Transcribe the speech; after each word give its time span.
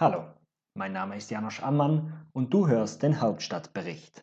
Hallo, 0.00 0.24
mein 0.72 0.94
Name 0.94 1.18
ist 1.18 1.30
Janosch 1.30 1.62
Ammann 1.62 2.26
und 2.32 2.54
du 2.54 2.68
hörst 2.68 3.02
den 3.02 3.20
Hauptstadtbericht. 3.20 4.22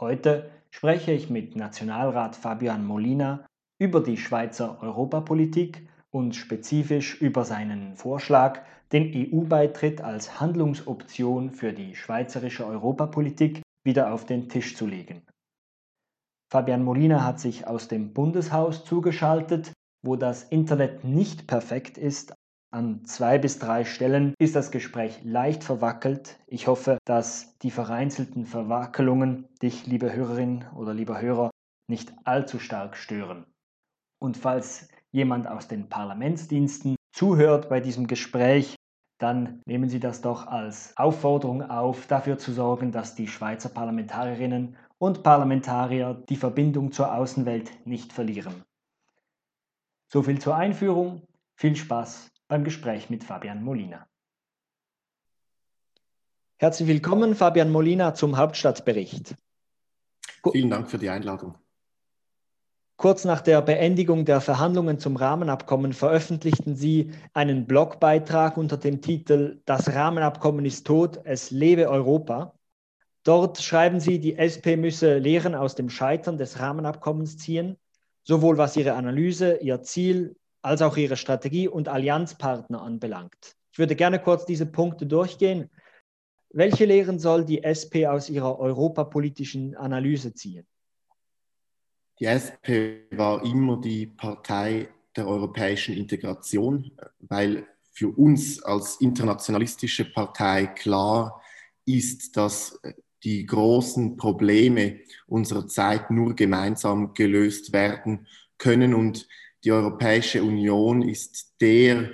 Heute 0.00 0.50
spreche 0.72 1.12
ich 1.12 1.30
mit 1.30 1.54
Nationalrat 1.54 2.34
Fabian 2.34 2.84
Molina 2.84 3.46
über 3.78 4.00
die 4.00 4.16
Schweizer 4.16 4.82
Europapolitik 4.82 5.88
und 6.10 6.34
spezifisch 6.34 7.20
über 7.20 7.44
seinen 7.44 7.94
Vorschlag, 7.94 8.62
den 8.90 9.12
EU-Beitritt 9.14 10.00
als 10.00 10.40
Handlungsoption 10.40 11.52
für 11.52 11.72
die 11.72 11.94
schweizerische 11.94 12.66
Europapolitik 12.66 13.62
wieder 13.84 14.12
auf 14.12 14.26
den 14.26 14.48
Tisch 14.48 14.74
zu 14.74 14.84
legen. 14.84 15.24
Fabian 16.50 16.82
Molina 16.82 17.22
hat 17.22 17.38
sich 17.38 17.68
aus 17.68 17.86
dem 17.86 18.14
Bundeshaus 18.14 18.84
zugeschaltet, 18.84 19.72
wo 20.04 20.16
das 20.16 20.42
Internet 20.42 21.04
nicht 21.04 21.46
perfekt 21.46 21.98
ist, 21.98 22.34
an 22.74 23.04
zwei 23.04 23.38
bis 23.38 23.60
drei 23.60 23.84
Stellen 23.84 24.34
ist 24.38 24.56
das 24.56 24.72
Gespräch 24.72 25.20
leicht 25.22 25.62
verwackelt. 25.62 26.40
Ich 26.48 26.66
hoffe, 26.66 26.98
dass 27.04 27.56
die 27.58 27.70
vereinzelten 27.70 28.46
Verwackelungen 28.46 29.46
dich, 29.62 29.86
liebe 29.86 30.12
Hörerin 30.12 30.64
oder 30.74 30.92
lieber 30.92 31.20
Hörer, 31.20 31.50
nicht 31.88 32.12
allzu 32.24 32.58
stark 32.58 32.96
stören. 32.96 33.46
Und 34.18 34.36
falls 34.36 34.88
jemand 35.12 35.46
aus 35.46 35.68
den 35.68 35.88
Parlamentsdiensten 35.88 36.96
zuhört 37.12 37.68
bei 37.68 37.78
diesem 37.78 38.08
Gespräch, 38.08 38.74
dann 39.18 39.62
nehmen 39.66 39.88
Sie 39.88 40.00
das 40.00 40.20
doch 40.20 40.48
als 40.48 40.96
Aufforderung 40.96 41.62
auf, 41.62 42.08
dafür 42.08 42.38
zu 42.38 42.52
sorgen, 42.52 42.90
dass 42.90 43.14
die 43.14 43.28
Schweizer 43.28 43.68
Parlamentarierinnen 43.68 44.76
und 44.98 45.22
Parlamentarier 45.22 46.24
die 46.28 46.36
Verbindung 46.36 46.90
zur 46.90 47.14
Außenwelt 47.14 47.86
nicht 47.86 48.12
verlieren. 48.12 48.64
So 50.08 50.24
viel 50.24 50.40
zur 50.40 50.56
Einführung. 50.56 51.22
Viel 51.56 51.76
Spaß 51.76 52.33
beim 52.48 52.64
Gespräch 52.64 53.10
mit 53.10 53.24
Fabian 53.24 53.62
Molina. 53.62 54.06
Herzlich 56.56 56.88
willkommen, 56.88 57.34
Fabian 57.34 57.70
Molina, 57.70 58.14
zum 58.14 58.36
Hauptstadtbericht. 58.36 59.34
Vielen 60.52 60.70
Dank 60.70 60.90
für 60.90 60.98
die 60.98 61.10
Einladung. 61.10 61.56
Kurz 62.96 63.24
nach 63.24 63.40
der 63.40 63.60
Beendigung 63.60 64.24
der 64.24 64.40
Verhandlungen 64.40 65.00
zum 65.00 65.16
Rahmenabkommen 65.16 65.92
veröffentlichten 65.92 66.76
Sie 66.76 67.12
einen 67.32 67.66
Blogbeitrag 67.66 68.56
unter 68.56 68.76
dem 68.76 69.02
Titel 69.02 69.60
Das 69.64 69.92
Rahmenabkommen 69.92 70.64
ist 70.64 70.86
tot, 70.86 71.20
es 71.24 71.50
lebe 71.50 71.88
Europa. 71.90 72.54
Dort 73.24 73.60
schreiben 73.60 73.98
Sie, 73.98 74.20
die 74.20 74.36
SP 74.38 74.76
müsse 74.76 75.18
Lehren 75.18 75.54
aus 75.54 75.74
dem 75.74 75.90
Scheitern 75.90 76.38
des 76.38 76.60
Rahmenabkommens 76.60 77.36
ziehen, 77.36 77.76
sowohl 78.22 78.58
was 78.58 78.76
ihre 78.76 78.92
Analyse, 78.92 79.56
ihr 79.56 79.82
Ziel, 79.82 80.36
als 80.64 80.80
auch 80.80 80.96
ihre 80.96 81.16
Strategie 81.16 81.68
und 81.68 81.88
Allianzpartner 81.88 82.80
anbelangt. 82.80 83.56
Ich 83.72 83.78
würde 83.78 83.94
gerne 83.94 84.18
kurz 84.18 84.46
diese 84.46 84.66
Punkte 84.66 85.06
durchgehen. 85.06 85.70
Welche 86.50 86.86
Lehren 86.86 87.18
soll 87.18 87.44
die 87.44 87.62
SP 87.62 88.06
aus 88.08 88.30
ihrer 88.30 88.58
europapolitischen 88.58 89.76
Analyse 89.76 90.32
ziehen? 90.32 90.66
Die 92.18 92.26
SP 92.30 93.04
war 93.10 93.44
immer 93.44 93.78
die 93.80 94.06
Partei 94.06 94.88
der 95.16 95.26
europäischen 95.26 95.96
Integration, 95.96 96.92
weil 97.18 97.66
für 97.92 98.08
uns 98.08 98.62
als 98.62 99.00
internationalistische 99.00 100.06
Partei 100.12 100.66
klar 100.66 101.42
ist, 101.84 102.36
dass 102.36 102.80
die 103.22 103.44
großen 103.44 104.16
Probleme 104.16 105.00
unserer 105.26 105.66
Zeit 105.66 106.10
nur 106.10 106.34
gemeinsam 106.34 107.12
gelöst 107.12 107.72
werden 107.72 108.26
können 108.56 108.94
und 108.94 109.28
die 109.64 109.72
Europäische 109.72 110.42
Union 110.42 111.02
ist 111.02 111.54
der 111.60 112.10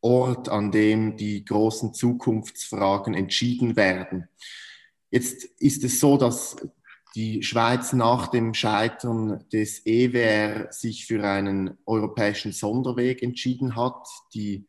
Ort, 0.00 0.48
an 0.48 0.70
dem 0.70 1.16
die 1.16 1.44
großen 1.44 1.92
Zukunftsfragen 1.92 3.14
entschieden 3.14 3.74
werden. 3.74 4.28
Jetzt 5.10 5.44
ist 5.58 5.82
es 5.82 5.98
so, 5.98 6.16
dass 6.16 6.56
die 7.14 7.42
Schweiz 7.42 7.92
nach 7.92 8.28
dem 8.28 8.54
Scheitern 8.54 9.44
des 9.52 9.86
EWR 9.86 10.72
sich 10.72 11.06
für 11.06 11.24
einen 11.24 11.78
europäischen 11.86 12.52
Sonderweg 12.52 13.22
entschieden 13.22 13.76
hat. 13.76 14.06
Die 14.34 14.66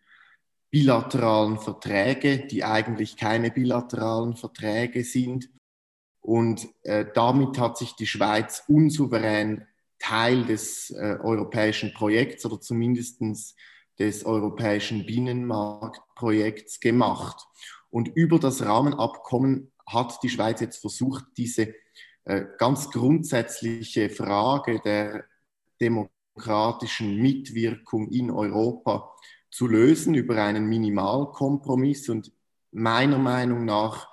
bilateralen 0.69 1.58
Verträge, 1.58 2.46
die 2.46 2.64
eigentlich 2.64 3.18
keine 3.18 3.50
bilateralen 3.52 4.35
Verträge 4.35 5.03
sind. 5.03 5.50
Und 6.22 6.68
äh, 6.84 7.06
damit 7.14 7.58
hat 7.59 7.78
sich 7.78 7.94
die 7.94 8.08
Schweiz 8.08 8.64
unsouverän 8.68 9.66
Teil 10.00 10.46
des 10.46 10.92
äh, 10.92 11.18
europäischen 11.22 11.94
Projekts 11.94 12.46
oder 12.46 12.60
zumindest 12.60 13.22
des 14.00 14.26
europäischen 14.26 15.06
Binnenmarktprojekts 15.06 16.80
gemacht. 16.80 17.46
Und 17.90 18.10
über 18.10 18.40
das 18.40 18.62
Rahmenabkommen 18.64 19.72
hat 19.88 20.22
die 20.24 20.30
Schweiz 20.30 20.60
jetzt 20.60 20.82
versucht, 20.82 21.26
diese 21.38 21.74
äh, 22.26 22.46
ganz 22.58 22.90
grundsätzliche 22.92 24.10
Frage 24.10 24.80
der 24.84 25.26
demokratischen 25.80 27.18
Mitwirkung 27.18 28.10
in 28.10 28.32
Europa 28.32 29.14
zu 29.52 29.68
lösen 29.68 30.16
über 30.16 30.44
einen 30.44 30.66
Minimalkompromiss. 30.66 32.10
Und 32.10 32.32
meiner 32.72 33.18
Meinung 33.18 33.64
nach 33.64 34.10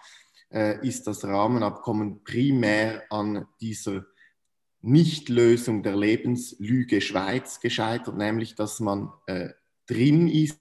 äh, 0.52 0.86
ist 0.86 1.06
das 1.06 1.24
Rahmenabkommen 1.24 2.22
primär 2.22 3.02
an 3.10 3.46
dieser 3.60 4.04
Nichtlösung 4.82 5.82
der 5.82 5.96
Lebenslüge 5.96 7.00
Schweiz 7.00 7.60
gescheitert, 7.60 8.16
nämlich 8.16 8.56
dass 8.56 8.80
man 8.80 9.12
äh, 9.26 9.50
drin 9.86 10.28
ist 10.28 10.58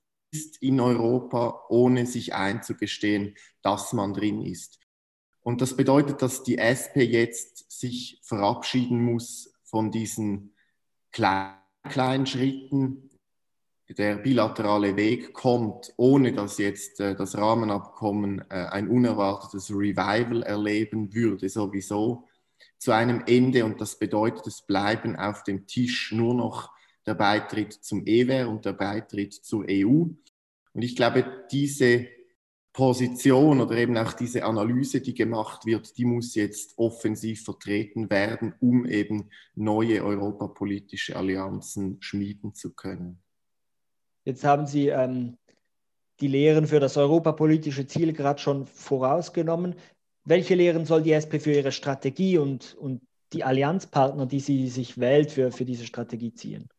in 0.62 0.80
Europa, 0.80 1.66
ohne 1.70 2.06
sich 2.06 2.34
einzugestehen, 2.34 3.36
dass 3.62 3.94
man 3.94 4.14
drin 4.14 4.42
ist. 4.42 4.80
Und 5.42 5.62
das 5.62 5.76
bedeutet, 5.76 6.22
dass 6.22 6.44
die 6.44 6.60
SP 6.62 7.02
jetzt 7.02 7.72
sich 7.72 8.20
verabschieden 8.24 9.04
muss 9.04 9.52
von 9.64 9.92
diesen 9.92 10.56
kleinen, 11.12 11.58
kleinen 11.90 12.26
Schritten. 12.28 13.10
Der 13.90 14.16
bilaterale 14.18 14.96
Weg 14.96 15.34
kommt, 15.34 15.92
ohne 15.98 16.32
dass 16.32 16.60
jetzt 16.60 17.02
äh, 17.02 17.14
das 17.14 17.36
Rahmenabkommen 17.38 18.40
äh, 18.50 18.68
ein 18.68 18.88
unerwartetes 18.88 19.70
Revival 19.72 20.44
erleben 20.44 21.14
würde, 21.14 21.50
sowieso 21.50 22.26
zu 22.78 22.92
einem 22.92 23.24
Ende 23.28 23.66
und 23.66 23.80
das 23.80 24.00
bedeutet, 24.00 24.48
es 24.48 24.62
bleiben 24.62 25.16
auf 25.16 25.44
dem 25.44 25.68
Tisch 25.68 26.12
nur 26.12 26.34
noch 26.34 26.72
der 27.06 27.16
Beitritt 27.16 27.74
zum 27.74 28.06
EWR 28.06 28.50
und 28.50 28.66
der 28.66 28.74
Beitritt 28.74 29.34
zur 29.34 29.66
EU. 29.70 30.06
Und 30.74 30.82
ich 30.82 30.96
glaube, 30.96 31.46
diese 31.52 32.08
Position 32.74 33.60
oder 33.60 33.76
eben 33.76 33.98
auch 33.98 34.14
diese 34.14 34.46
Analyse, 34.46 35.02
die 35.02 35.14
gemacht 35.14 35.66
wird, 35.66 35.98
die 35.98 36.06
muss 36.06 36.36
jetzt 36.36 36.78
offensiv 36.78 37.44
vertreten 37.44 38.10
werden, 38.10 38.56
um 38.60 38.86
eben 38.86 39.30
neue 39.56 40.04
europapolitische 40.04 41.16
Allianzen 41.18 41.98
schmieden 42.02 42.54
zu 42.56 42.74
können. 42.74 43.22
Jetzt 44.24 44.44
haben 44.44 44.68
Sie 44.68 44.88
ähm, 44.88 45.38
die 46.22 46.28
Lehren 46.28 46.68
für 46.68 46.80
das 46.80 46.96
europapolitische 46.96 47.88
Ziel 47.88 48.14
gerade 48.14 48.40
schon 48.40 48.68
vorausgenommen 48.68 49.76
welche 50.24 50.56
Lehren 50.56 50.86
soll 50.86 51.04
die 51.04 51.14
SP 51.14 51.40
für 51.40 51.54
ihre 51.54 51.72
Strategie 51.72 52.38
und, 52.38 52.76
und 52.76 53.02
die 53.34 53.44
Allianzpartner, 53.44 54.26
die 54.26 54.40
sie 54.40 54.68
sich 54.70 54.98
wählt, 54.98 55.32
für, 55.32 55.52
für 55.52 55.66
diese 55.66 55.86
Strategie 55.86 56.34
ziehen? 56.34 56.70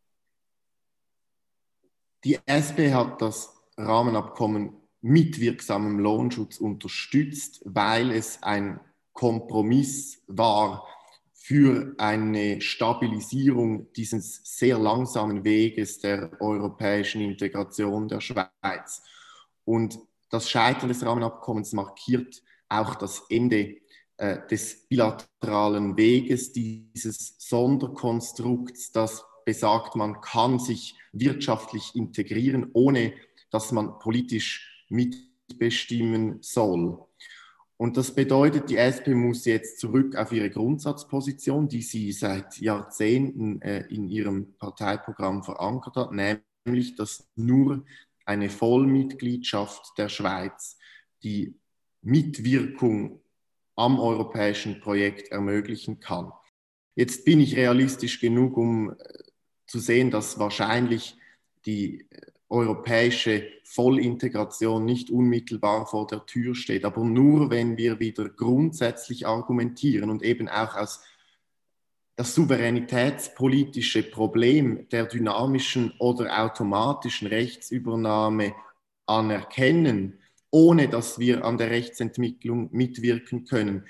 Die 2.25 2.39
SP 2.47 2.95
hat 2.95 3.21
das 3.21 3.53
Rahmenabkommen 3.77 4.77
mit 5.01 5.41
wirksamem 5.41 5.99
Lohnschutz 5.99 6.59
unterstützt, 6.59 7.61
weil 7.65 8.13
es 8.13 8.43
ein 8.43 8.81
Kompromiss 9.13 10.23
war 10.29 10.87
für 11.33 11.95
eine 11.99 12.61
Stabilisierung 12.61 13.93
dieses 13.95 14.41
sehr 14.45 14.79
langsamen 14.79 15.45
Weges 15.45 15.99
der 15.99 16.31
europäischen 16.41 17.21
Integration 17.21 18.07
der 18.07 18.21
Schweiz. 18.21 19.03
Und 19.65 19.99
das 20.31 20.49
Scheitern 20.49 20.89
des 20.89 21.05
Rahmenabkommens 21.05 21.73
markiert 21.73 22.43
auch 22.73 22.95
das 22.95 23.25
Ende 23.29 23.77
äh, 24.17 24.39
des 24.51 24.87
bilateralen 24.89 25.97
Weges, 25.97 26.53
dieses 26.53 27.37
Sonderkonstrukts, 27.39 28.93
das 28.93 29.25
besagt, 29.45 29.97
man 29.97 30.21
kann 30.21 30.59
sich 30.59 30.95
wirtschaftlich 31.13 31.95
integrieren, 31.95 32.71
ohne 32.73 33.15
dass 33.51 33.73
man 33.73 33.99
politisch 33.99 34.85
mitbestimmen 34.89 36.39
soll. 36.41 36.99
Und 37.77 37.97
das 37.97 38.15
bedeutet, 38.15 38.71
die 38.71 38.77
SP 38.79 39.11
muss 39.13 39.45
jetzt 39.45 39.81
zurück 39.81 40.15
auf 40.15 40.31
ihre 40.31 40.51
Grundsatzposition, 40.51 41.69
die 41.69 41.83
sie 41.83 42.13
seit 42.13 42.61
Jahrzehnten 42.61 43.61
äh, 43.61 43.87
in 43.89 44.09
ihrem 44.09 44.55
Parteiprogramm 44.59 45.43
verankert 45.43 45.97
hat, 45.97 46.13
nämlich 46.13 46.95
dass 46.95 47.29
nur 47.35 47.85
eine 48.25 48.51
Vollmitgliedschaft 48.51 49.99
der 49.99 50.09
Schweiz 50.09 50.79
die 51.25 51.57
Mitwirkung 52.03 53.21
am 53.77 53.99
europäischen 53.99 54.81
Projekt 54.81 55.33
ermöglichen 55.33 56.01
kann. 56.01 56.33
Jetzt 56.95 57.25
bin 57.25 57.41
ich 57.41 57.57
realistisch 57.57 58.21
genug, 58.21 58.57
um 58.57 58.91
äh, 58.91 58.95
zu 59.67 59.79
sehen, 59.79 60.11
dass 60.11 60.39
wahrscheinlich 60.39 61.17
die 61.65 62.07
äh, 62.11 62.33
europäische 62.49 63.49
Vollintegration 63.65 64.85
nicht 64.85 65.11
unmittelbar 65.11 65.87
vor 65.87 66.07
der 66.07 66.27
Tür 66.27 66.55
steht, 66.55 66.85
aber 66.85 67.03
nur 67.03 67.51
wenn 67.51 67.79
wir 67.79 67.99
wieder 67.99 68.29
grundsätzlich 68.29 69.27
argumentieren 69.27 70.11
und 70.11 70.23
eben 70.23 70.49
auch 70.49 70.77
aus 70.77 71.03
das 72.17 72.35
souveränitätspolitische 72.35 74.03
Problem 74.03 74.87
der 74.91 75.07
dynamischen 75.07 75.95
oder 75.99 76.45
automatischen 76.45 77.27
Rechtsübernahme 77.27 78.55
anerkennen, 79.07 80.22
ohne 80.53 80.89
dass 80.89 81.19
wir 81.19 81.45
an 81.45 81.59
der 81.59 81.71
Rechtsentwicklung 81.71 82.69
mitwirken 82.71 83.45
können, 83.45 83.87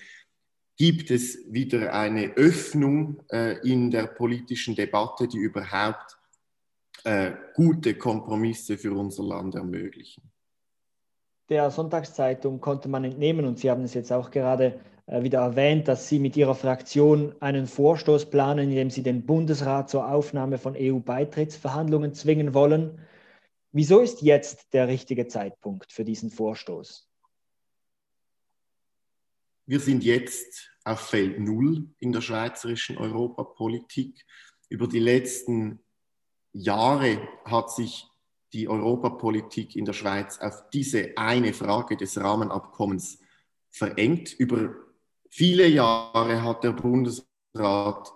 gibt 0.79 1.11
es 1.11 1.39
wieder 1.53 1.93
eine 1.93 2.33
Öffnung 2.37 3.23
äh, 3.31 3.59
in 3.69 3.91
der 3.91 4.07
politischen 4.07 4.75
Debatte, 4.75 5.29
die 5.29 5.39
überhaupt 5.39 6.17
äh, 7.05 7.33
gute 7.55 7.95
Kompromisse 7.95 8.79
für 8.79 8.93
unser 8.93 9.25
Land 9.25 9.55
ermöglichen. 9.55 10.23
Der 11.49 11.71
Sonntagszeitung 11.71 12.61
konnte 12.61 12.89
man 12.89 13.05
entnehmen, 13.05 13.45
und 13.45 13.59
Sie 13.59 13.71
haben 13.71 13.83
es 13.83 13.95
jetzt 13.95 14.13
auch 14.13 14.31
gerade 14.31 14.81
äh, 15.07 15.23
wieder 15.23 15.41
erwähnt, 15.41 15.89
dass 15.89 16.09
Sie 16.09 16.21
mit 16.21 16.37
Ihrer 16.37 16.55
Fraktion 16.55 17.35
einen 17.41 17.67
Vorstoß 17.67 18.27
planen, 18.31 18.71
in 18.71 18.77
dem 18.77 18.91
Sie 18.91 19.03
den 19.03 19.27
Bundesrat 19.27 19.91
zur 19.91 20.09
Aufnahme 20.11 20.59
von 20.59 20.77
EU-Beitrittsverhandlungen 20.79 22.15
zwingen 22.15 22.55
wollen. 22.55 23.01
Wieso 23.73 24.01
ist 24.01 24.21
jetzt 24.21 24.75
der 24.75 24.87
richtige 24.87 25.27
Zeitpunkt 25.29 25.93
für 25.93 26.05
diesen 26.05 26.31
Vorstoß? 26.31 27.09
Wir 29.65 29.81
sind 29.81 30.05
jetzt 30.05 30.71
auf 30.85 31.01
Feld 31.01 31.41
Null 31.41 31.89
in 31.99 32.13
der 32.13 32.21
schweizerischen 32.21 32.99
Europapolitik. 32.99 34.27
Über 34.69 34.87
die 34.87 34.99
letzten 34.99 35.81
Jahre 36.53 37.27
hat 37.47 37.73
sich 37.73 38.07
die 38.53 38.69
Europapolitik 38.69 39.75
in 39.75 39.87
der 39.87 39.95
Schweiz 39.95 40.39
auf 40.39 40.69
diese 40.71 41.17
eine 41.17 41.55
Frage 41.55 41.97
des 41.97 42.19
Rahmenabkommens 42.19 43.21
verengt. 43.71 44.35
Über 44.35 44.75
viele 45.31 45.67
Jahre 45.67 46.43
hat 46.43 46.63
der 46.63 46.73
Bundesrat 46.73 48.13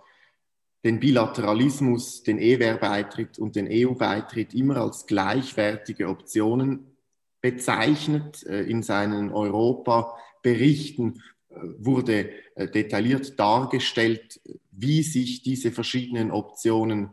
den 0.86 1.00
Bilateralismus, 1.00 2.22
den 2.22 2.38
EWR-Beitritt 2.38 3.40
und 3.40 3.56
den 3.56 3.66
EU-Beitritt 3.68 4.54
immer 4.54 4.76
als 4.76 5.06
gleichwertige 5.06 6.08
Optionen 6.08 6.96
bezeichnet. 7.40 8.46
Äh, 8.46 8.62
in 8.62 8.84
seinen 8.84 9.32
Europa-Berichten 9.32 11.20
äh, 11.48 11.54
wurde 11.78 12.30
äh, 12.54 12.68
detailliert 12.68 13.36
dargestellt, 13.36 14.40
wie 14.70 15.02
sich 15.02 15.42
diese 15.42 15.72
verschiedenen 15.72 16.30
Optionen 16.30 17.10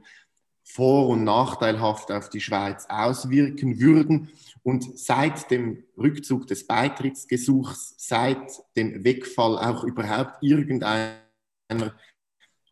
vor- 0.63 1.07
und 1.07 1.23
nachteilhaft 1.23 2.11
auf 2.11 2.29
die 2.29 2.41
Schweiz 2.41 2.85
auswirken 2.89 3.79
würden. 3.79 4.29
Und 4.61 4.99
seit 4.99 5.49
dem 5.49 5.83
Rückzug 5.97 6.45
des 6.45 6.67
Beitrittsgesuchs, 6.67 7.95
seit 7.97 8.51
dem 8.77 9.03
Wegfall 9.03 9.57
auch 9.57 9.83
überhaupt 9.83 10.43
irgendeiner 10.43 11.15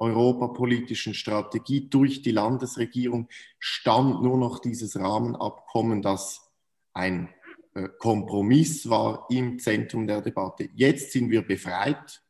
europapolitischen 0.02 1.14
Strategie 1.14 1.88
durch 1.90 2.22
die 2.22 2.32
Landesregierung 2.32 3.30
stand 3.60 4.24
nur 4.24 4.38
noch 4.38 4.60
dieses 4.60 5.00
Rahmenabkommen, 5.00 6.02
das 6.02 6.50
ein 6.94 7.30
äh, 7.76 7.88
Kompromiss 8.00 8.90
war 8.90 9.28
im 9.30 9.60
Zentrum 9.60 10.08
der 10.08 10.22
Debatte. 10.22 10.70
Jetzt 10.76 11.12
sind 11.12 11.30
wir 11.30 11.44
befreit 11.44 12.22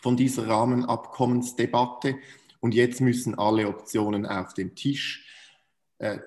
von 0.00 0.16
dieser 0.16 0.46
Rahmenabkommensdebatte. 0.46 2.18
Und 2.60 2.74
jetzt 2.74 3.00
müssen 3.00 3.38
alle 3.38 3.68
Optionen 3.68 4.26
auf 4.26 4.52
den 4.52 4.74
Tisch. 4.74 5.26
Äh, 5.98 6.18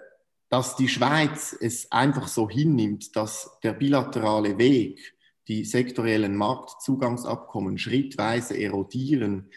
dass 0.50 0.76
die 0.76 0.88
Schweiz 0.88 1.56
es 1.60 1.92
einfach 1.92 2.28
so 2.28 2.48
hinnimmt, 2.48 3.16
dass 3.16 3.58
der 3.64 3.74
bilaterale 3.74 4.60
Weg, 4.60 5.16
die 5.48 5.66
sektoriellen 5.66 6.36
Marktzugangsabkommen 6.36 7.80
schrittweise 7.80 8.56
erodieren, 8.56 9.50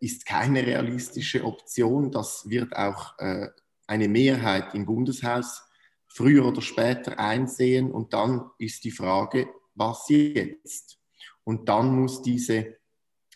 ist 0.00 0.26
keine 0.26 0.66
realistische 0.66 1.44
Option. 1.44 2.10
Das 2.10 2.48
wird 2.48 2.74
auch 2.76 3.18
äh, 3.18 3.48
eine 3.86 4.08
Mehrheit 4.08 4.74
im 4.74 4.86
Bundeshaus 4.86 5.62
früher 6.06 6.46
oder 6.46 6.62
später 6.62 7.18
einsehen. 7.18 7.90
Und 7.90 8.12
dann 8.12 8.50
ist 8.58 8.84
die 8.84 8.90
Frage, 8.90 9.48
was 9.74 10.08
jetzt? 10.08 10.98
Und 11.44 11.68
dann 11.68 12.00
muss 12.00 12.22
diese 12.22 12.76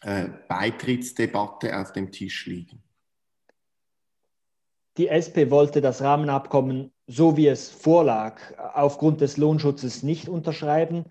äh, 0.03 0.29
Beitrittsdebatte 0.49 1.79
auf 1.79 1.93
dem 1.93 2.12
Tisch 2.12 2.47
liegen. 2.47 2.82
Die 4.97 5.09
SP 5.15 5.50
wollte 5.50 5.81
das 5.81 6.03
Rahmenabkommen, 6.03 6.93
so 7.06 7.37
wie 7.37 7.47
es 7.47 7.70
vorlag, 7.70 8.41
aufgrund 8.75 9.20
des 9.20 9.37
Lohnschutzes 9.37 10.03
nicht 10.03 10.29
unterschreiben. 10.29 11.05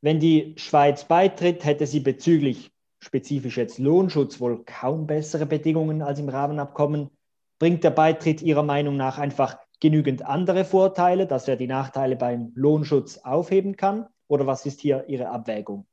Wenn 0.00 0.18
die 0.18 0.54
Schweiz 0.56 1.04
beitritt, 1.04 1.64
hätte 1.64 1.86
sie 1.86 2.00
bezüglich 2.00 2.69
spezifisch 3.00 3.56
jetzt 3.56 3.78
Lohnschutz 3.78 4.40
wohl 4.40 4.64
kaum 4.64 5.06
bessere 5.06 5.46
Bedingungen 5.46 6.02
als 6.02 6.18
im 6.18 6.28
Rahmenabkommen. 6.28 7.10
Bringt 7.58 7.82
der 7.82 7.90
Beitritt 7.90 8.42
Ihrer 8.42 8.62
Meinung 8.62 8.96
nach 8.96 9.18
einfach 9.18 9.58
genügend 9.80 10.24
andere 10.24 10.64
Vorteile, 10.64 11.26
dass 11.26 11.48
er 11.48 11.56
die 11.56 11.66
Nachteile 11.66 12.16
beim 12.16 12.52
Lohnschutz 12.54 13.18
aufheben 13.18 13.76
kann? 13.76 14.06
Oder 14.28 14.46
was 14.46 14.66
ist 14.66 14.80
hier 14.80 15.08
Ihre 15.08 15.30
Abwägung? 15.30 15.86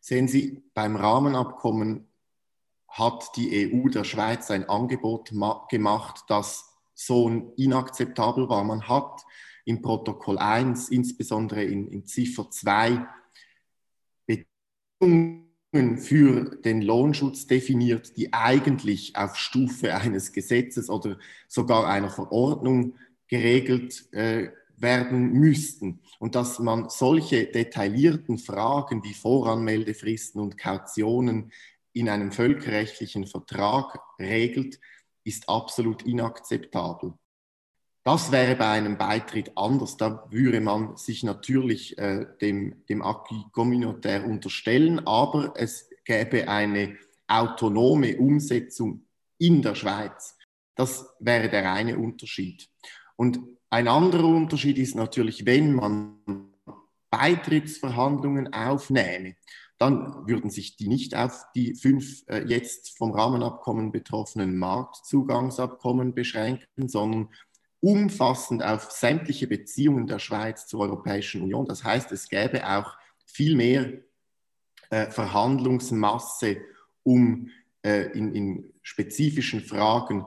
Sehen 0.00 0.28
Sie, 0.28 0.62
beim 0.74 0.96
Rahmenabkommen 0.96 2.08
hat 2.88 3.36
die 3.36 3.72
EU 3.72 3.88
der 3.88 4.04
Schweiz 4.04 4.50
ein 4.50 4.68
Angebot 4.68 5.32
gemacht, 5.70 6.24
das 6.28 6.72
so 6.94 7.52
inakzeptabel 7.56 8.48
war. 8.48 8.64
Man 8.64 8.86
hat 8.88 9.22
im 9.64 9.80
Protokoll 9.80 10.38
1, 10.38 10.90
insbesondere 10.90 11.64
in, 11.64 11.88
in 11.88 12.04
Ziffer 12.04 12.50
2, 12.50 12.90
Bedingungen 12.90 13.21
für 15.02 16.56
den 16.64 16.82
Lohnschutz 16.82 17.46
definiert, 17.46 18.16
die 18.16 18.32
eigentlich 18.32 19.16
auf 19.16 19.36
Stufe 19.36 19.94
eines 19.94 20.32
Gesetzes 20.32 20.90
oder 20.90 21.18
sogar 21.48 21.88
einer 21.88 22.10
Verordnung 22.10 22.94
geregelt 23.26 24.12
äh, 24.12 24.50
werden 24.76 25.32
müssten 25.32 26.00
und 26.18 26.34
dass 26.34 26.58
man 26.58 26.88
solche 26.90 27.46
detaillierten 27.46 28.36
Fragen 28.38 29.02
wie 29.04 29.14
Voranmeldefristen 29.14 30.40
und 30.40 30.58
Kautionen 30.58 31.52
in 31.92 32.08
einem 32.08 32.32
völkerrechtlichen 32.32 33.26
Vertrag 33.26 33.98
regelt, 34.18 34.78
ist 35.24 35.48
absolut 35.48 36.02
inakzeptabel. 36.02 37.14
Das 38.04 38.32
wäre 38.32 38.56
bei 38.56 38.70
einem 38.70 38.98
Beitritt 38.98 39.52
anders. 39.56 39.96
Da 39.96 40.26
würde 40.30 40.60
man 40.60 40.96
sich 40.96 41.22
natürlich 41.22 41.96
äh, 41.98 42.26
dem, 42.40 42.84
dem 42.88 43.02
Acquis 43.02 43.44
communautaire 43.52 44.24
unterstellen, 44.24 45.06
aber 45.06 45.54
es 45.56 45.88
gäbe 46.04 46.48
eine 46.48 46.96
autonome 47.28 48.16
Umsetzung 48.18 49.06
in 49.38 49.62
der 49.62 49.76
Schweiz. 49.76 50.36
Das 50.74 51.06
wäre 51.20 51.48
der 51.48 51.72
eine 51.72 51.96
Unterschied. 51.96 52.68
Und 53.14 53.38
ein 53.70 53.86
anderer 53.86 54.26
Unterschied 54.26 54.78
ist 54.78 54.96
natürlich, 54.96 55.46
wenn 55.46 55.72
man 55.72 56.16
Beitrittsverhandlungen 57.10 58.52
aufnähme, 58.52 59.36
dann 59.78 60.26
würden 60.26 60.50
sich 60.50 60.76
die 60.76 60.88
nicht 60.88 61.16
auf 61.16 61.44
die 61.54 61.74
fünf 61.74 62.22
äh, 62.28 62.44
jetzt 62.46 62.96
vom 62.96 63.12
Rahmenabkommen 63.12 63.92
betroffenen 63.92 64.56
Marktzugangsabkommen 64.56 66.14
beschränken, 66.14 66.88
sondern 66.88 67.28
umfassend 67.82 68.62
auf 68.62 68.92
sämtliche 68.92 69.48
Beziehungen 69.48 70.06
der 70.06 70.20
Schweiz 70.20 70.66
zur 70.66 70.80
Europäischen 70.80 71.42
Union. 71.42 71.66
Das 71.66 71.82
heißt, 71.82 72.12
es 72.12 72.28
gäbe 72.28 72.66
auch 72.66 72.96
viel 73.26 73.56
mehr 73.56 73.92
äh, 74.90 75.10
Verhandlungsmasse, 75.10 76.58
um 77.02 77.50
äh, 77.82 78.12
in, 78.12 78.34
in 78.34 78.72
spezifischen 78.82 79.60
Fragen 79.60 80.24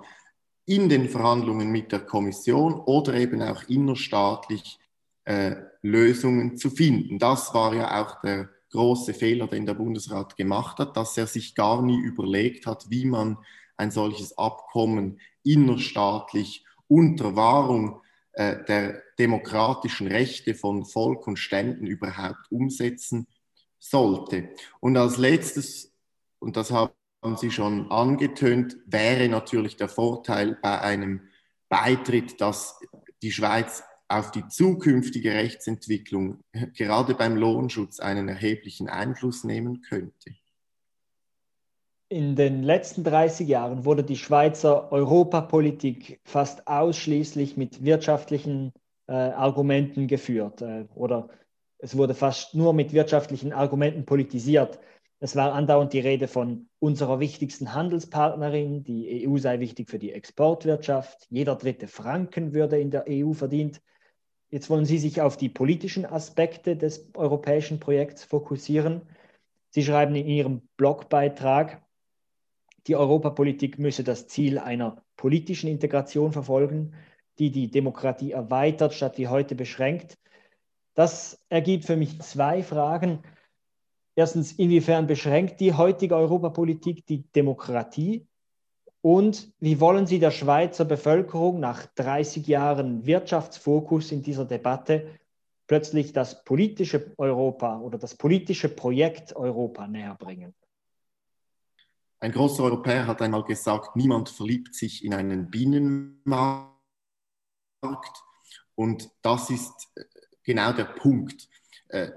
in 0.66 0.90
den 0.90 1.08
Verhandlungen 1.08 1.72
mit 1.72 1.92
der 1.92 2.02
Kommission 2.02 2.74
oder 2.74 3.14
eben 3.14 3.42
auch 3.42 3.64
innerstaatlich 3.70 4.80
äh, 5.24 5.56
Lösungen 5.82 6.58
zu 6.58 6.70
finden. 6.70 7.20
Das 7.20 7.54
war 7.54 7.74
ja 7.74 8.02
auch 8.02 8.20
der 8.22 8.50
große 8.72 9.14
Fehler, 9.14 9.48
den 9.48 9.66
der 9.66 9.76
Bundesrat 9.76 10.36
gemacht 10.36 10.80
hat, 10.80 10.98
dass 10.98 11.18
er 11.18 11.28
sich 11.28 11.56
gar 11.56 11.82
nie 11.82 12.00
überlegt 12.00 12.66
hat, 12.66 12.90
wie 12.90 13.06
man 13.06 13.38
ein 13.78 13.92
solches 13.92 14.38
Abkommen 14.38 15.20
innerstaatlich 15.44 16.66
unter 16.88 17.36
Wahrung 17.36 18.02
äh, 18.34 18.64
der 18.66 19.02
demokratischen 19.18 20.08
Rechte 20.08 20.56
von 20.56 20.86
Volk 20.86 21.28
und 21.28 21.38
Ständen 21.38 21.88
überhaupt 21.88 22.52
umsetzen 22.52 23.28
sollte. 23.80 24.50
Und 24.80 24.98
als 24.98 25.18
letztes, 25.18 25.94
und 26.40 26.58
das 26.58 26.72
habe 26.72 26.94
haben 27.26 27.38
Sie 27.38 27.50
schon 27.50 27.92
angetönt, 27.92 28.78
wäre 28.86 29.28
natürlich 29.28 29.78
der 29.78 29.90
Vorteil 29.90 30.60
bei 30.62 30.80
einem 30.80 31.22
Beitritt, 31.70 32.40
dass 32.40 32.80
die 33.24 33.32
Schweiz 33.32 33.84
auf 34.08 34.30
die 34.30 34.48
zukünftige 34.48 35.34
Rechtsentwicklung 35.34 36.42
gerade 36.76 37.16
beim 37.16 37.36
Lohnschutz 37.36 38.00
einen 38.00 38.30
erheblichen 38.30 38.90
Einfluss 38.90 39.44
nehmen 39.44 39.82
könnte. 39.82 40.36
In 42.08 42.36
den 42.36 42.62
letzten 42.62 43.04
30 43.04 43.48
Jahren 43.48 43.84
wurde 43.84 44.04
die 44.04 44.16
Schweizer 44.16 44.92
Europapolitik 44.92 46.20
fast 46.24 46.68
ausschließlich 46.68 47.58
mit 47.58 47.84
wirtschaftlichen 47.84 48.74
äh, 49.08 49.14
Argumenten 49.14 50.06
geführt 50.06 50.62
äh, 50.62 50.86
oder 50.94 51.30
es 51.80 51.98
wurde 51.98 52.14
fast 52.14 52.54
nur 52.54 52.74
mit 52.74 52.94
wirtschaftlichen 52.94 53.54
Argumenten 53.54 54.06
politisiert. 54.06 54.80
Es 55.20 55.36
war 55.36 55.54
andauernd 55.54 55.94
die 55.94 56.00
Rede 56.00 56.28
von 56.28 56.70
unserer 56.78 57.20
wichtigsten 57.20 57.74
Handelspartnerin, 57.74 58.84
die 58.84 59.28
EU 59.28 59.38
sei 59.38 59.60
wichtig 59.60 59.90
für 59.90 59.98
die 59.98 60.12
Exportwirtschaft, 60.12 61.26
jeder 61.32 61.56
dritte 61.56 61.88
Franken 61.88 62.54
würde 62.54 62.80
in 62.80 62.92
der 62.92 63.06
EU 63.10 63.34
verdient. 63.34 63.82
Jetzt 64.52 64.70
wollen 64.70 64.86
Sie 64.86 65.00
sich 65.00 65.22
auf 65.22 65.38
die 65.38 65.50
politischen 65.50 66.06
Aspekte 66.06 66.78
des 66.78 67.10
europäischen 67.16 67.80
Projekts 67.80 68.24
fokussieren. 68.24 69.02
Sie 69.70 69.84
schreiben 69.84 70.16
in 70.16 70.28
Ihrem 70.28 70.62
Blogbeitrag, 70.78 71.82
die 72.88 72.96
Europapolitik 72.96 73.80
müsse 73.80 74.04
das 74.04 74.28
Ziel 74.28 74.60
einer 74.60 75.04
politischen 75.18 75.70
Integration 75.70 76.32
verfolgen, 76.32 76.94
die 77.40 77.52
die 77.52 77.70
Demokratie 77.70 78.32
erweitert 78.32 78.94
statt 78.94 79.18
wie 79.18 79.28
heute 79.28 79.56
beschränkt. 79.56 80.18
Das 80.94 81.44
ergibt 81.50 81.86
für 81.86 81.98
mich 81.98 82.22
zwei 82.22 82.64
Fragen. 82.64 83.20
Erstens, 84.16 84.54
inwiefern 84.54 85.08
beschränkt 85.08 85.60
die 85.60 85.74
heutige 85.74 86.16
Europapolitik 86.16 87.06
die 87.06 87.24
Demokratie? 87.34 88.28
Und 89.02 89.52
wie 89.60 89.80
wollen 89.80 90.08
Sie 90.08 90.20
der 90.20 90.32
Schweizer 90.32 90.86
Bevölkerung 90.86 91.60
nach 91.60 91.86
30 91.96 92.48
Jahren 92.48 93.06
Wirtschaftsfokus 93.06 94.12
in 94.12 94.24
dieser 94.24 94.46
Debatte 94.46 95.10
plötzlich 95.68 96.14
das 96.14 96.44
politische 96.44 97.14
Europa 97.18 97.80
oder 97.82 97.98
das 97.98 98.16
politische 98.16 98.70
Projekt 98.70 99.36
Europa 99.36 99.88
näher 99.88 100.16
bringen? 100.16 100.56
Ein 102.26 102.32
großer 102.32 102.64
Europäer 102.64 103.06
hat 103.06 103.22
einmal 103.22 103.44
gesagt, 103.44 103.96
niemand 103.96 104.30
verliebt 104.30 104.74
sich 104.74 105.06
in 105.06 105.14
einen 105.14 105.52
Binnenmarkt. 105.52 106.74
Und 108.74 109.12
das 109.22 109.52
ist 109.52 109.72
äh, 109.94 110.06
genau 110.42 110.74
der 110.74 110.86
Punkt. 110.86 111.48
Äh, 111.90 112.10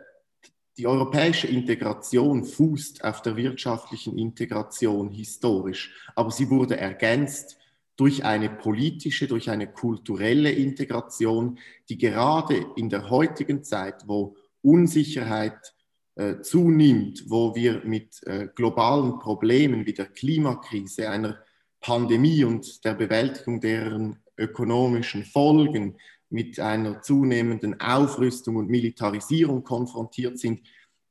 die 0.78 0.86
europäische 0.86 1.48
Integration 1.48 2.46
fußt 2.46 3.04
auf 3.04 3.20
der 3.20 3.36
wirtschaftlichen 3.36 4.16
Integration 4.16 5.10
historisch, 5.10 5.94
aber 6.14 6.30
sie 6.30 6.48
wurde 6.48 6.78
ergänzt 6.78 7.58
durch 7.96 8.24
eine 8.24 8.48
politische, 8.48 9.26
durch 9.26 9.50
eine 9.50 9.70
kulturelle 9.70 10.50
Integration, 10.50 11.58
die 11.90 11.98
gerade 11.98 12.64
in 12.76 12.88
der 12.88 13.10
heutigen 13.10 13.62
Zeit, 13.62 14.04
wo 14.06 14.36
Unsicherheit 14.62 15.74
äh, 16.18 16.42
zunimmt, 16.42 17.24
wo 17.28 17.54
wir 17.54 17.80
mit 17.84 18.26
äh, 18.26 18.48
globalen 18.52 19.20
Problemen 19.20 19.86
wie 19.86 19.92
der 19.92 20.06
Klimakrise, 20.06 21.08
einer 21.08 21.38
Pandemie 21.80 22.42
und 22.42 22.84
der 22.84 22.94
Bewältigung 22.94 23.60
deren 23.60 24.18
ökonomischen 24.36 25.24
Folgen 25.24 25.96
mit 26.28 26.58
einer 26.58 27.02
zunehmenden 27.02 27.80
Aufrüstung 27.80 28.56
und 28.56 28.68
Militarisierung 28.68 29.62
konfrontiert 29.62 30.40
sind, 30.40 30.60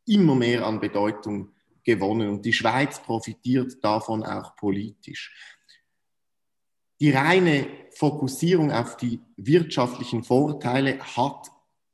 immer 0.05 0.35
mehr 0.35 0.65
an 0.65 0.81
Bedeutung 0.81 1.53
gewonnen. 1.85 2.27
Und 2.27 2.45
die 2.45 2.51
Schweiz 2.51 3.01
profitiert 3.01 3.81
davon 3.81 4.25
auch 4.25 4.57
politisch. 4.57 5.33
Die 6.99 7.11
reine 7.11 7.65
Fokussierung 7.91 8.73
auf 8.73 8.97
die 8.97 9.21
wirtschaftlichen 9.37 10.25
Vorteile 10.25 10.99
hat 10.99 11.47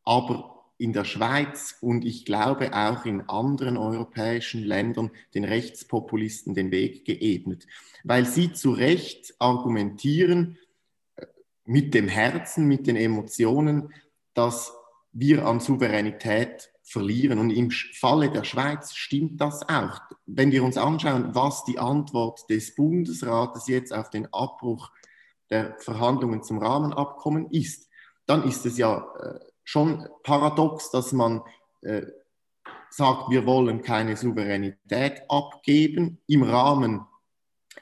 aber 0.04 0.53
in 0.78 0.94
der 0.94 1.06
Schweiz 1.06 1.78
und 1.82 2.04
ich 2.04 2.26
glaube 2.26 2.74
auch 2.74 3.06
in 3.06 3.22
anderen 3.30 3.78
europäischen 3.78 4.64
Ländern 4.64 5.12
den 5.34 5.44
Rechtspopulisten 5.44 6.56
den 6.56 6.72
Weg 6.72 7.06
geebnet, 7.06 7.68
weil 8.04 8.26
sie 8.26 8.54
zu 8.54 8.72
Recht 8.72 9.36
argumentieren 9.40 10.58
äh, 11.16 11.26
mit 11.66 11.94
dem 11.94 12.08
Herzen, 12.08 12.68
mit 12.68 12.88
den 12.88 12.96
Emotionen, 12.96 13.94
dass 14.34 14.74
wir 15.12 15.46
an 15.46 15.60
Souveränität 15.60 16.72
verlieren. 16.82 17.40
Und 17.40 17.52
im 17.52 17.72
Falle 17.72 18.30
der 18.30 18.44
Schweiz 18.44 18.94
stimmt 18.94 19.40
das 19.40 19.68
auch. 19.70 20.02
Wenn 20.26 20.52
wir 20.52 20.64
uns 20.64 20.78
anschauen, 20.78 21.34
was 21.34 21.64
die 21.66 21.80
Antwort 21.80 22.50
des 22.50 22.76
Bundesrates 22.76 23.68
jetzt 23.68 23.94
auf 23.94 24.10
den 24.10 24.32
Abbruch 24.34 24.92
der 25.50 25.78
Verhandlungen 25.80 26.44
zum 26.44 26.58
Rahmenabkommen 26.58 27.50
ist, 27.52 27.90
dann 28.26 28.44
ist 28.48 28.66
es 28.66 28.78
ja 28.78 29.06
äh, 29.20 29.40
schon 29.64 30.08
paradox, 30.24 30.92
dass 30.92 31.14
man 31.14 31.42
äh, 31.82 32.04
sagt, 32.90 33.32
wir 33.32 33.46
wollen 33.46 33.82
keine 33.82 34.16
Souveränität 34.16 35.24
abgeben 35.30 36.20
im 36.28 36.44
Rahmen 36.44 37.06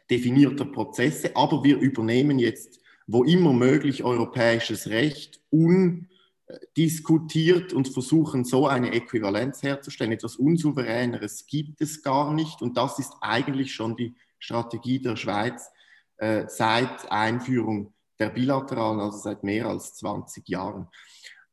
definierter 0.09 0.65
Prozesse, 0.65 1.35
aber 1.35 1.63
wir 1.63 1.77
übernehmen 1.77 2.39
jetzt, 2.39 2.79
wo 3.07 3.23
immer 3.23 3.53
möglich, 3.53 4.03
europäisches 4.03 4.87
Recht 4.87 5.39
undiskutiert 5.49 7.73
und 7.73 7.89
versuchen 7.89 8.45
so 8.45 8.67
eine 8.67 8.93
Äquivalenz 8.93 9.63
herzustellen. 9.63 10.13
Etwas 10.13 10.37
Unsouveräneres 10.37 11.45
gibt 11.45 11.81
es 11.81 12.01
gar 12.03 12.33
nicht 12.33 12.61
und 12.61 12.77
das 12.77 12.99
ist 12.99 13.13
eigentlich 13.21 13.73
schon 13.73 13.97
die 13.97 14.15
Strategie 14.39 15.01
der 15.01 15.17
Schweiz 15.17 15.69
äh, 16.17 16.45
seit 16.47 17.11
Einführung 17.11 17.93
der 18.19 18.29
bilateralen, 18.29 18.99
also 18.99 19.17
seit 19.17 19.43
mehr 19.43 19.65
als 19.65 19.95
20 19.95 20.47
Jahren. 20.47 20.87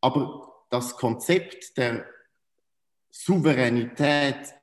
Aber 0.01 0.65
das 0.71 0.97
Konzept 0.97 1.77
der 1.77 2.07
Souveränität 3.11 4.55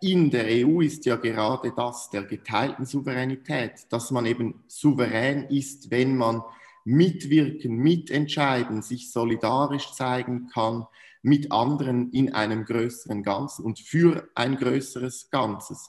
in 0.00 0.30
der 0.30 0.66
EU 0.66 0.80
ist 0.80 1.06
ja 1.06 1.16
gerade 1.16 1.72
das, 1.76 2.10
der 2.10 2.24
geteilten 2.24 2.84
Souveränität, 2.84 3.86
dass 3.90 4.10
man 4.10 4.26
eben 4.26 4.64
souverän 4.66 5.44
ist, 5.44 5.90
wenn 5.90 6.16
man 6.16 6.42
mitwirken, 6.84 7.76
mitentscheiden, 7.76 8.82
sich 8.82 9.12
solidarisch 9.12 9.92
zeigen 9.92 10.48
kann 10.48 10.86
mit 11.22 11.52
anderen 11.52 12.10
in 12.10 12.34
einem 12.34 12.64
größeren 12.64 13.22
Ganzen 13.22 13.64
und 13.64 13.78
für 13.78 14.28
ein 14.34 14.56
größeres 14.56 15.30
Ganzes. 15.30 15.88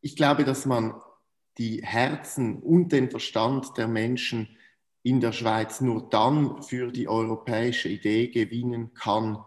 Ich 0.00 0.16
glaube, 0.16 0.44
dass 0.44 0.66
man 0.66 1.00
die 1.58 1.80
Herzen 1.84 2.60
und 2.60 2.90
den 2.90 3.08
Verstand 3.10 3.78
der 3.78 3.86
Menschen 3.86 4.48
in 5.04 5.20
der 5.20 5.32
Schweiz 5.32 5.82
nur 5.82 6.08
dann 6.08 6.62
für 6.62 6.90
die 6.90 7.08
europäische 7.08 7.90
Idee 7.90 8.28
gewinnen 8.28 8.94
kann, 8.94 9.38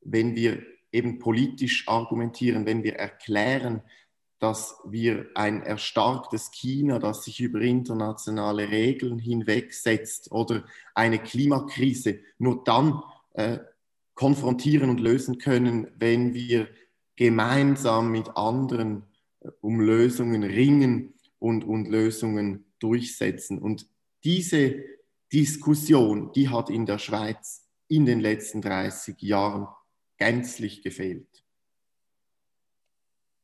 wenn 0.00 0.34
wir 0.34 0.62
eben 0.90 1.18
politisch 1.18 1.86
argumentieren, 1.86 2.64
wenn 2.64 2.82
wir 2.82 2.96
erklären, 2.96 3.82
dass 4.38 4.80
wir 4.84 5.26
ein 5.34 5.62
erstarktes 5.62 6.50
China, 6.50 6.98
das 6.98 7.24
sich 7.24 7.40
über 7.40 7.60
internationale 7.60 8.70
Regeln 8.70 9.18
hinwegsetzt 9.18 10.32
oder 10.32 10.64
eine 10.94 11.18
Klimakrise 11.18 12.20
nur 12.38 12.64
dann 12.64 13.02
äh, 13.34 13.58
konfrontieren 14.14 14.88
und 14.88 14.98
lösen 14.98 15.38
können, 15.38 15.88
wenn 15.98 16.32
wir 16.32 16.68
gemeinsam 17.16 18.10
mit 18.10 18.34
anderen 18.34 19.04
äh, 19.40 19.50
um 19.60 19.78
Lösungen 19.78 20.42
ringen 20.42 21.14
und, 21.38 21.64
und 21.64 21.86
Lösungen 21.86 22.64
durchsetzen. 22.78 23.58
Und 23.58 23.86
diese 24.24 24.82
Diskussion, 25.32 26.30
die 26.32 26.48
hat 26.48 26.68
in 26.70 26.84
der 26.86 26.98
Schweiz 26.98 27.68
in 27.88 28.04
den 28.06 28.20
letzten 28.20 28.60
30 28.60 29.20
Jahren 29.22 29.66
gänzlich 30.18 30.82
gefehlt. 30.82 31.26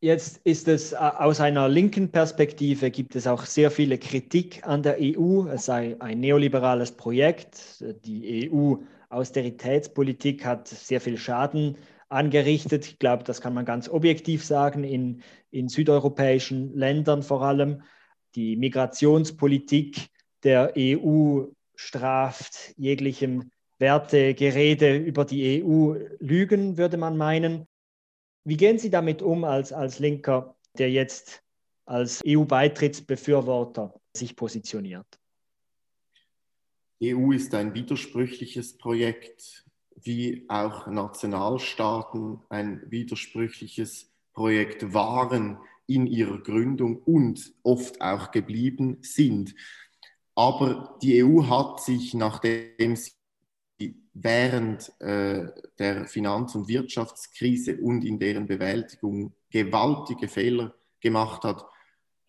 Jetzt 0.00 0.40
ist 0.45 0.68
es 0.68 0.92
äh, 0.92 0.97
aus 0.97 1.40
einer 1.40 1.68
linken 1.68 2.12
Perspektive 2.12 2.92
gibt 2.92 3.16
es 3.16 3.26
auch 3.26 3.45
sehr 3.45 3.73
viele 3.73 3.99
Kritik 3.99 4.64
an 4.64 4.85
der 4.85 4.99
EU. 5.00 5.49
Es 5.49 5.64
sei 5.64 5.97
ein 5.99 6.21
neoliberales 6.21 6.92
Projekt. 6.92 7.85
Die 8.04 8.49
EU-Austeritätspolitik 8.49 10.45
hat 10.45 10.68
sehr 10.68 11.00
viel 11.00 11.18
Schaden 11.18 11.76
angerichtet. 12.09 12.87
Ich 12.87 13.00
glaube, 13.00 13.25
das 13.25 13.40
kann 13.40 13.54
man 13.54 13.64
ganz 13.64 13.88
objektiv 13.88 14.45
sagen, 14.45 14.85
in, 14.85 15.23
in 15.50 15.68
südeuropäischen 15.68 16.73
Ländern 16.75 17.25
vor 17.25 17.42
allem. 17.42 17.83
Die 18.37 18.54
Migrationspolitik 18.57 20.11
der 20.45 20.75
EU 20.76 21.47
straft 21.78 22.75
jeglichem 22.76 23.52
Wertegerede 23.78 24.97
über 24.97 25.25
die 25.25 25.62
EU 25.62 25.94
Lügen, 26.18 26.76
würde 26.76 26.97
man 26.97 27.16
meinen. 27.16 27.68
Wie 28.44 28.56
gehen 28.56 28.78
Sie 28.78 28.90
damit 28.90 29.23
um 29.23 29.44
als, 29.44 29.73
als 29.73 30.00
Linker, 30.00 30.56
der 30.76 30.90
jetzt 30.90 31.42
als 31.87 32.20
EU-Beitrittsbefürworter 32.26 33.94
sich 34.12 34.35
positioniert? 34.35 35.06
EU 37.02 37.30
ist 37.30 37.54
ein 37.54 37.73
widersprüchliches 37.75 38.76
Projekt, 38.76 39.64
wie 39.94 40.44
auch 40.49 40.88
Nationalstaaten 40.88 42.40
ein 42.49 42.82
widersprüchliches 42.90 44.12
Projekt 44.32 44.92
waren 44.92 45.58
in 45.87 46.08
ihrer 46.08 46.38
Gründung 46.38 46.97
und 46.97 47.52
oft 47.62 48.00
auch 48.00 48.32
geblieben 48.32 48.99
sind. 49.00 49.54
Aber 50.38 50.97
die 51.02 51.25
EU 51.25 51.49
hat 51.49 51.83
sich, 51.83 52.14
nachdem 52.14 52.95
sie 52.95 53.11
während 54.14 54.92
äh, 55.00 55.47
der 55.80 56.07
Finanz- 56.07 56.54
und 56.54 56.68
Wirtschaftskrise 56.68 57.78
und 57.78 58.04
in 58.04 58.21
deren 58.21 58.47
Bewältigung 58.47 59.33
gewaltige 59.50 60.28
Fehler 60.28 60.76
gemacht 61.00 61.42
hat, 61.42 61.66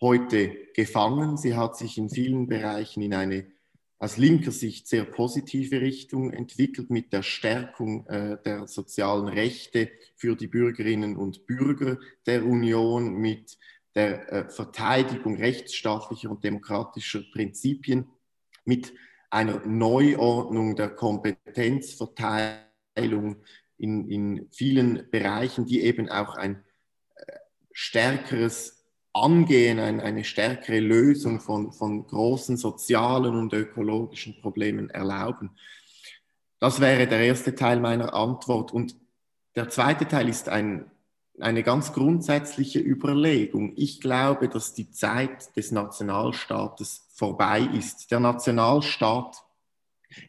heute 0.01 0.57
gefangen. 0.73 1.37
Sie 1.37 1.55
hat 1.55 1.77
sich 1.77 1.99
in 1.99 2.09
vielen 2.09 2.47
Bereichen 2.47 3.03
in 3.03 3.13
eine 3.13 3.45
aus 3.99 4.17
linker 4.17 4.51
Sicht 4.51 4.87
sehr 4.87 5.03
positive 5.03 5.79
Richtung 5.79 6.33
entwickelt 6.33 6.89
mit 6.89 7.13
der 7.13 7.21
Stärkung 7.21 8.07
äh, 8.07 8.41
der 8.43 8.67
sozialen 8.67 9.27
Rechte 9.27 9.91
für 10.15 10.35
die 10.35 10.47
Bürgerinnen 10.47 11.15
und 11.15 11.45
Bürger 11.45 11.99
der 12.25 12.43
Union, 12.43 13.13
mit 13.17 13.59
der 13.95 14.31
äh, 14.31 14.49
Verteidigung 14.49 15.37
rechtsstaatlicher 15.37 16.29
und 16.29 16.43
demokratischer 16.43 17.21
Prinzipien, 17.31 18.09
mit 18.65 18.93
einer 19.29 19.65
Neuordnung 19.65 20.75
der 20.75 20.89
Kompetenzverteilung 20.89 23.37
in, 23.77 24.09
in 24.09 24.49
vielen 24.51 25.09
Bereichen, 25.09 25.65
die 25.65 25.81
eben 25.81 26.09
auch 26.09 26.35
ein 26.35 26.63
äh, 27.15 27.37
stärkeres 27.71 28.85
Angehen, 29.13 29.79
ein, 29.79 30.01
eine 30.01 30.23
stärkere 30.23 30.79
Lösung 30.79 31.39
von, 31.39 31.71
von 31.71 32.05
großen 32.05 32.57
sozialen 32.57 33.35
und 33.35 33.53
ökologischen 33.53 34.39
Problemen 34.41 34.89
erlauben. 34.89 35.51
Das 36.59 36.79
wäre 36.79 37.07
der 37.07 37.21
erste 37.21 37.55
Teil 37.55 37.79
meiner 37.79 38.13
Antwort. 38.13 38.71
Und 38.71 38.95
der 39.55 39.69
zweite 39.69 40.07
Teil 40.07 40.29
ist 40.29 40.49
ein, 40.49 40.91
eine 41.41 41.63
ganz 41.63 41.93
grundsätzliche 41.93 42.79
Überlegung. 42.79 43.73
Ich 43.75 44.01
glaube, 44.01 44.49
dass 44.49 44.73
die 44.73 44.91
Zeit 44.91 45.55
des 45.55 45.71
Nationalstaates 45.71 47.07
vorbei 47.13 47.61
ist. 47.61 48.11
Der 48.11 48.19
Nationalstaat 48.19 49.43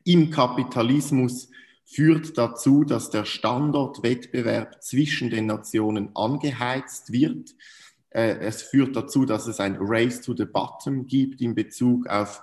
im 0.04 0.30
Kapitalismus 0.30 1.50
führt 1.84 2.38
dazu, 2.38 2.84
dass 2.84 3.10
der 3.10 3.24
Standortwettbewerb 3.24 4.82
zwischen 4.82 5.30
den 5.30 5.46
Nationen 5.46 6.14
angeheizt 6.14 7.12
wird 7.12 7.54
äh, 8.10 8.38
es 8.40 8.62
führt 8.62 8.96
dazu, 8.96 9.24
dass 9.24 9.46
es 9.46 9.60
ein 9.60 9.76
Race 9.80 10.20
to 10.20 10.34
the 10.36 10.44
Bottom 10.44 11.06
gibt 11.06 11.40
in 11.40 11.54
Bezug 11.54 12.06
auf 12.08 12.42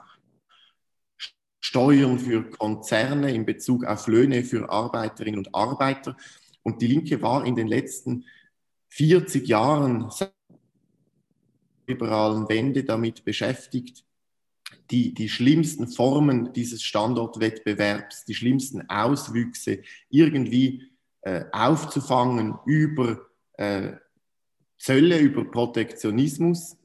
Steuern 1.60 2.20
für 2.20 2.50
Konzerne, 2.50 3.34
in 3.34 3.46
Bezug 3.46 3.86
auf 3.86 4.08
Löhne 4.08 4.44
für 4.44 4.70
Arbeiterinnen 4.70 5.40
und 5.40 5.54
Arbeiter. 5.54 6.16
Und 6.64 6.82
die 6.82 6.88
Linke 6.88 7.22
war 7.22 7.46
in 7.46 7.56
den 7.56 7.68
letzten 7.68 8.26
40 8.89 9.48
Jahren 9.48 10.10
der 10.20 10.32
liberalen 11.88 12.50
Wende 12.50 12.84
damit 12.84 13.24
beschäftigt, 13.24 14.03
die, 14.91 15.13
die 15.13 15.29
schlimmsten 15.29 15.88
Formen 15.88 16.53
dieses 16.53 16.84
Standortwettbewerbs, 16.84 18.25
die 18.25 18.36
schlimmsten 18.36 18.89
Auswüchse 18.89 19.82
irgendwie 20.10 20.91
äh, 21.22 21.46
aufzufangen 21.51 22.56
über 22.65 23.20
äh, 23.53 23.94
Zölle, 24.77 25.20
über 25.20 25.46
Protektionismus. 25.46 26.77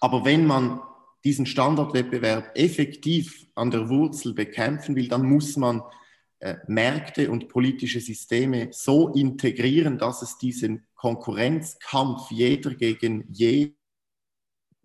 Aber 0.00 0.24
wenn 0.24 0.46
man 0.46 0.80
diesen 1.24 1.46
Standardwettbewerb 1.46 2.56
effektiv 2.56 3.46
an 3.54 3.70
der 3.70 3.88
Wurzel 3.88 4.34
bekämpfen 4.34 4.94
will, 4.94 5.08
dann 5.08 5.26
muss 5.26 5.56
man 5.56 5.82
äh, 6.38 6.56
Märkte 6.68 7.30
und 7.30 7.48
politische 7.48 8.00
Systeme 8.00 8.68
so 8.70 9.08
integrieren, 9.08 9.98
dass 9.98 10.22
es 10.22 10.38
diesen 10.38 10.86
Konkurrenzkampf 11.06 12.32
jeder 12.32 12.74
gegen 12.74 13.26
jede 13.28 13.76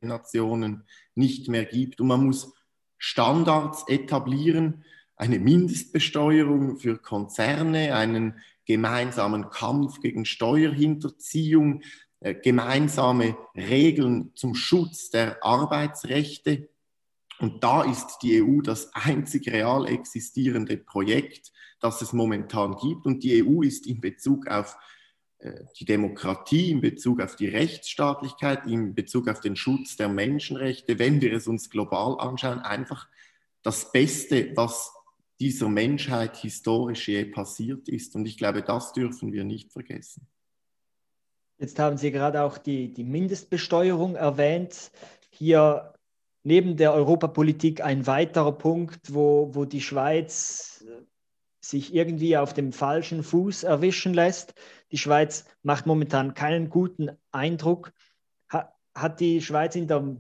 Nationen 0.02 0.84
nicht 1.16 1.48
mehr 1.48 1.66
gibt. 1.66 2.00
Und 2.00 2.10
man 2.10 2.28
muss 2.28 2.54
Standards 3.00 3.86
etablieren, 3.88 4.86
eine 5.16 5.40
Mindestbesteuerung 5.40 6.78
für 6.78 7.00
Konzerne, 7.00 7.96
einen 7.96 8.36
gemeinsamen 8.66 9.50
Kampf 9.50 10.00
gegen 10.00 10.26
Steuerhinterziehung, 10.26 11.82
äh, 12.20 12.36
gemeinsame 12.36 13.36
Regeln 13.56 14.32
zum 14.36 14.54
Schutz 14.54 15.10
der 15.10 15.44
Arbeitsrechte. 15.44 16.70
Und 17.40 17.64
da 17.64 17.82
ist 17.82 18.20
die 18.22 18.44
EU 18.44 18.62
das 18.62 18.94
einzig 18.94 19.52
real 19.52 19.88
existierende 19.88 20.78
Projekt, 20.78 21.52
das 21.80 22.04
es 22.04 22.14
momentan 22.14 22.76
gibt. 22.76 23.08
Und 23.08 23.24
die 23.24 23.44
EU 23.44 23.64
ist 23.64 23.88
in 23.88 24.02
Bezug 24.02 24.46
auf 24.46 24.78
die 25.80 25.86
Demokratie, 25.86 26.72
in 26.72 26.82
Bezug 26.82 27.22
auf 27.22 27.36
die 27.36 27.48
Rechtsstaatlichkeit, 27.48 28.68
in 28.68 28.94
Bezug 28.94 29.28
auf 29.28 29.40
den 29.40 29.56
Schutz 29.56 29.96
der 29.96 30.10
Menschenrechte, 30.10 31.00
wenn 31.00 31.22
wir 31.22 31.34
es 31.34 31.48
uns 31.48 31.70
global 31.70 32.18
anschauen, 32.20 32.60
einfach 32.60 33.08
das 33.64 33.92
Beste, 33.92 34.52
was 34.56 34.94
dieser 35.40 35.70
Menschheit 35.70 36.38
historisch 36.38 37.08
je 37.08 37.26
passiert 37.26 37.90
ist. 37.90 38.16
Und 38.16 38.28
ich 38.28 38.38
glaube, 38.38 38.62
das 38.62 38.94
dürfen 38.94 39.34
wir 39.34 39.44
nicht 39.44 39.72
vergessen. 39.72 40.28
Jetzt 41.58 41.80
haben 41.80 41.98
Sie 41.98 42.12
gerade 42.12 42.44
auch 42.44 42.58
die, 42.58 42.94
die 42.94 43.04
Mindestbesteuerung 43.04 44.16
erwähnt. 44.16 44.92
Hier 45.32 45.94
neben 46.44 46.78
der 46.78 46.94
Europapolitik 46.94 47.82
ein 47.84 48.06
weiterer 48.08 48.52
Punkt, 48.52 49.14
wo, 49.14 49.50
wo 49.54 49.66
die 49.66 49.82
Schweiz 49.82 50.68
äh, 50.68 50.71
sich 51.62 51.94
irgendwie 51.94 52.36
auf 52.38 52.54
dem 52.54 52.74
falschen 52.74 53.24
Fuß 53.24 53.64
erwischen 53.64 54.14
lässt. 54.14 54.56
Die 54.92 54.98
Schweiz 54.98 55.46
macht 55.62 55.86
momentan 55.86 56.34
keinen 56.34 56.70
guten 56.70 57.12
Eindruck. 57.32 57.94
Ha, 58.52 58.74
hat 58.96 59.20
die 59.20 59.42
Schweiz 59.42 59.76
in 59.76 59.88
der, 59.88 60.18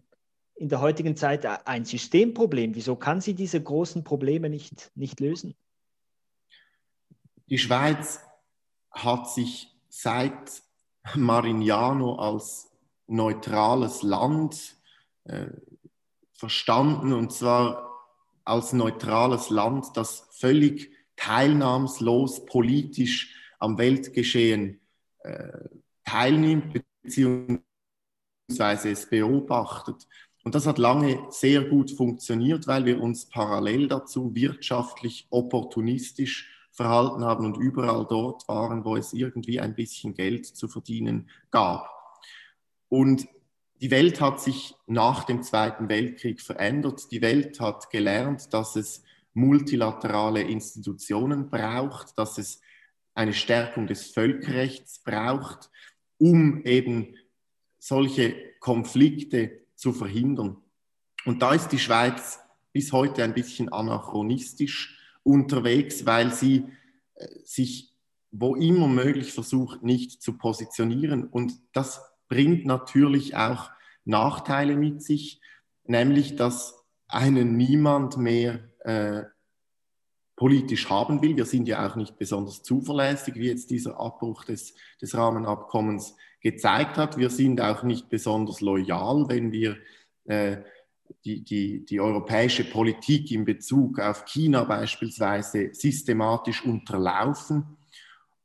in 0.56 0.69
der 0.69 0.80
heutigen 0.80 1.17
Zeit 1.17 1.45
ein 1.67 1.84
Systemproblem? 1.84 2.75
Wieso 2.75 2.95
kann 2.95 3.21
sie 3.21 3.34
diese 3.34 3.62
großen 3.62 4.04
Probleme 4.04 4.49
nicht, 4.49 4.91
nicht 4.95 5.19
lösen? 5.19 5.56
Die 7.47 7.58
Schweiz 7.58 8.21
hat 8.91 9.30
sich 9.30 9.75
seit 9.89 10.62
Marignano 11.15 12.15
als 12.15 12.71
neutrales 13.08 14.04
Land 14.04 14.75
äh, 15.23 15.47
verstanden 16.32 17.13
und 17.13 17.34
zwar 17.34 17.89
als 18.45 18.73
neutrales 18.73 19.49
Land, 19.49 19.95
das 19.95 20.27
völlig 20.32 20.91
teilnahmslos 21.22 22.46
politisch 22.46 23.36
am 23.60 23.78
Weltgeschehen 23.78 24.82
äh, 25.20 25.70
teilnimmt 26.04 26.82
bzw. 27.04 27.62
es 28.90 29.08
beobachtet. 29.08 30.08
Und 30.44 30.56
das 30.56 30.66
hat 30.66 30.80
lange 30.80 31.20
sehr 31.30 31.64
gut 31.66 31.92
funktioniert, 31.92 32.66
weil 32.66 32.86
wir 32.86 33.00
uns 33.00 33.26
parallel 33.30 33.88
dazu 33.88 34.34
wirtschaftlich 34.34 35.28
opportunistisch 35.30 36.50
verhalten 36.72 37.24
haben 37.24 37.46
und 37.46 37.58
überall 37.58 38.08
dort 38.10 38.48
waren, 38.48 38.84
wo 38.84 38.96
es 38.96 39.14
irgendwie 39.14 39.60
ein 39.60 39.76
bisschen 39.76 40.16
Geld 40.16 40.48
zu 40.48 40.68
verdienen 40.68 41.30
gab. 41.52 41.88
Und 42.90 43.28
die 43.80 43.92
Welt 43.92 44.20
hat 44.22 44.42
sich 44.42 44.74
nach 44.88 45.26
dem 45.26 45.44
Zweiten 45.44 45.88
Weltkrieg 45.90 46.42
verändert. 46.42 47.12
Die 47.12 47.22
Welt 47.22 47.60
hat 47.60 47.92
gelernt, 47.92 48.54
dass 48.54 48.76
es 48.76 49.04
multilaterale 49.34 50.41
Institutionen 50.41 51.50
braucht, 51.50 52.17
dass 52.17 52.38
es 52.38 52.62
eine 53.13 53.34
Stärkung 53.34 53.88
des 53.88 54.08
Völkerrechts 54.08 55.00
braucht, 55.00 55.70
um 56.17 56.63
eben 56.65 57.15
solche 57.80 58.36
Konflikte 58.60 59.62
zu 59.76 59.94
verhindern. 59.94 60.58
Und 61.26 61.41
da 61.41 61.54
ist 61.54 61.70
die 61.70 61.80
Schweiz 61.80 62.39
bis 62.74 62.91
heute 62.91 63.24
ein 63.24 63.34
bisschen 63.34 63.70
anachronistisch 63.70 64.98
unterwegs, 65.24 66.06
weil 66.06 66.34
sie 66.34 66.65
äh, 67.15 67.28
sich 67.44 67.91
wo 68.32 68.56
immer 68.56 68.88
möglich 68.88 69.34
versucht, 69.34 69.84
nicht 69.84 70.22
zu 70.22 70.38
positionieren. 70.38 71.26
Und 71.26 71.54
das 71.74 72.02
bringt 72.30 72.65
natürlich 72.65 73.36
auch 73.36 73.70
Nachteile 74.06 74.78
mit 74.78 75.04
sich, 75.04 75.41
nämlich 75.84 76.38
dass 76.38 76.82
einen 77.08 77.58
niemand 77.58 78.17
mehr 78.17 78.71
äh, 78.84 79.24
politisch 80.36 80.89
haben 80.89 81.22
will. 81.22 81.36
Wir 81.36 81.46
sind 81.46 81.67
ja 81.67 81.88
auch 81.88 81.96
nicht 81.96 82.17
besonders 82.17 82.63
zuverlässig, 82.63 83.36
wie 83.36 83.48
jetzt 83.48 83.70
dieser 83.70 84.00
Abbruch 84.00 84.44
des, 84.44 84.74
des 85.02 85.15
Rahmenabkommens 85.15 86.15
gezeigt 86.41 86.98
hat. 86.98 87.17
Wir 87.17 87.30
sind 87.30 87.62
auch 87.62 87.84
nicht 87.84 88.10
besonders 88.10 88.62
loyal, 88.62 89.26
wenn 89.30 89.52
wir 89.52 89.78
äh, 90.26 90.58
die, 91.26 91.44
die, 91.44 91.86
die 91.86 92.00
europäische 92.00 92.63
Politik 92.63 93.32
in 93.32 93.46
Bezug 93.46 94.00
auf 94.00 94.26
China 94.26 94.63
beispielsweise 94.63 95.74
systematisch 95.74 96.65
unterlaufen. 96.65 97.78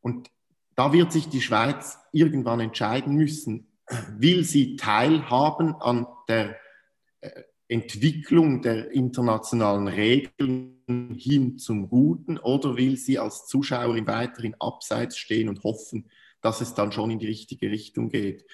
Und 0.00 0.30
da 0.74 0.92
wird 0.92 1.12
sich 1.12 1.28
die 1.28 1.40
Schweiz 1.40 1.98
irgendwann 2.12 2.60
entscheiden 2.60 3.14
müssen, 3.14 3.68
will 4.18 4.44
sie 4.44 4.76
teilhaben 4.76 5.74
an 5.76 6.06
der 6.28 6.56
äh, 7.20 7.42
Entwicklung 7.68 8.62
der 8.62 8.92
internationalen 8.92 9.88
Regeln 9.88 11.14
hin 11.16 11.58
zum 11.58 11.88
Guten 11.88 12.38
oder 12.38 12.76
will 12.76 12.96
sie 12.96 13.18
als 13.18 13.46
Zuschauerin 13.46 14.06
weiterhin 14.06 14.54
abseits 14.60 15.18
stehen 15.18 15.48
und 15.48 15.64
hoffen, 15.64 16.08
dass 16.40 16.60
es 16.60 16.74
dann 16.74 16.92
schon 16.92 17.10
in 17.10 17.18
die 17.18 17.26
richtige 17.26 17.70
Richtung 17.70 18.08
geht. 18.08 18.46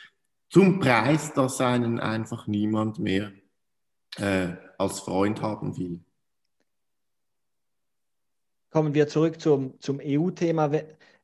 Zum 0.49 0.81
Preis, 0.81 1.35
dass 1.35 1.61
einen 1.61 2.01
einfach 2.01 2.47
niemand 2.47 2.99
mehr 2.99 3.33
äh, 4.17 4.49
als 4.79 5.01
Freund 5.01 5.43
haben 5.43 5.77
will. 5.77 6.01
Kommen 8.71 8.95
wir 8.95 9.09
zurück 9.09 9.41
zum, 9.41 9.79
zum 9.81 10.01
EU-Thema. 10.03 10.73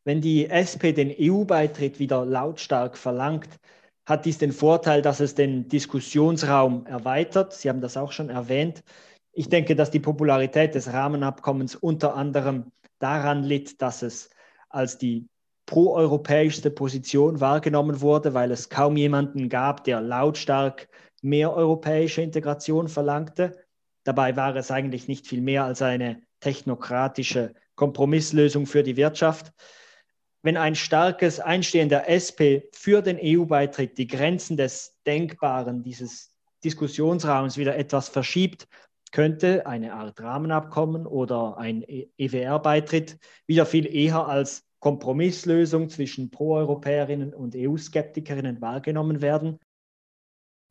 Wenn 0.04 0.20
die 0.20 0.46
SP 0.52 0.92
den 0.92 1.14
EU-Beitritt 1.18 1.98
wieder 1.98 2.26
lautstark 2.26 2.98
verlangt, 2.98 3.48
hat 4.08 4.24
dies 4.24 4.38
den 4.38 4.52
Vorteil, 4.52 5.02
dass 5.02 5.20
es 5.20 5.34
den 5.34 5.68
Diskussionsraum 5.68 6.86
erweitert. 6.86 7.52
Sie 7.52 7.68
haben 7.68 7.82
das 7.82 7.98
auch 7.98 8.10
schon 8.10 8.30
erwähnt. 8.30 8.82
Ich 9.32 9.50
denke, 9.50 9.76
dass 9.76 9.90
die 9.90 10.00
Popularität 10.00 10.74
des 10.74 10.90
Rahmenabkommens 10.90 11.76
unter 11.76 12.14
anderem 12.14 12.72
daran 12.98 13.42
litt, 13.42 13.82
dass 13.82 14.02
es 14.02 14.30
als 14.70 14.96
die 14.96 15.28
proeuropäischste 15.66 16.70
Position 16.70 17.40
wahrgenommen 17.40 18.00
wurde, 18.00 18.32
weil 18.32 18.50
es 18.50 18.70
kaum 18.70 18.96
jemanden 18.96 19.50
gab, 19.50 19.84
der 19.84 20.00
lautstark 20.00 20.88
mehr 21.20 21.52
europäische 21.52 22.22
Integration 22.22 22.88
verlangte. 22.88 23.58
Dabei 24.04 24.36
war 24.36 24.56
es 24.56 24.70
eigentlich 24.70 25.06
nicht 25.08 25.26
viel 25.26 25.42
mehr 25.42 25.64
als 25.64 25.82
eine 25.82 26.22
technokratische 26.40 27.52
Kompromisslösung 27.74 28.64
für 28.64 28.82
die 28.82 28.96
Wirtschaft. 28.96 29.52
Wenn 30.42 30.56
ein 30.56 30.76
starkes 30.76 31.40
Einstehen 31.40 31.88
der 31.88 32.08
SP 32.08 32.70
für 32.72 33.02
den 33.02 33.18
EU-Beitritt 33.20 33.98
die 33.98 34.06
Grenzen 34.06 34.56
des 34.56 34.96
Denkbaren, 35.06 35.82
dieses 35.82 36.32
Diskussionsraums 36.64 37.56
wieder 37.56 37.76
etwas 37.76 38.08
verschiebt, 38.08 38.68
könnte 39.10 39.66
eine 39.66 39.94
Art 39.94 40.20
Rahmenabkommen 40.20 41.06
oder 41.06 41.58
ein 41.58 41.82
EWR-Beitritt 41.82 43.18
wieder 43.46 43.66
viel 43.66 43.86
eher 43.92 44.26
als 44.26 44.64
Kompromisslösung 44.80 45.88
zwischen 45.88 46.30
Proeuropäerinnen 46.30 47.34
und 47.34 47.56
EU-Skeptikerinnen 47.56 48.60
wahrgenommen 48.60 49.20
werden. 49.20 49.58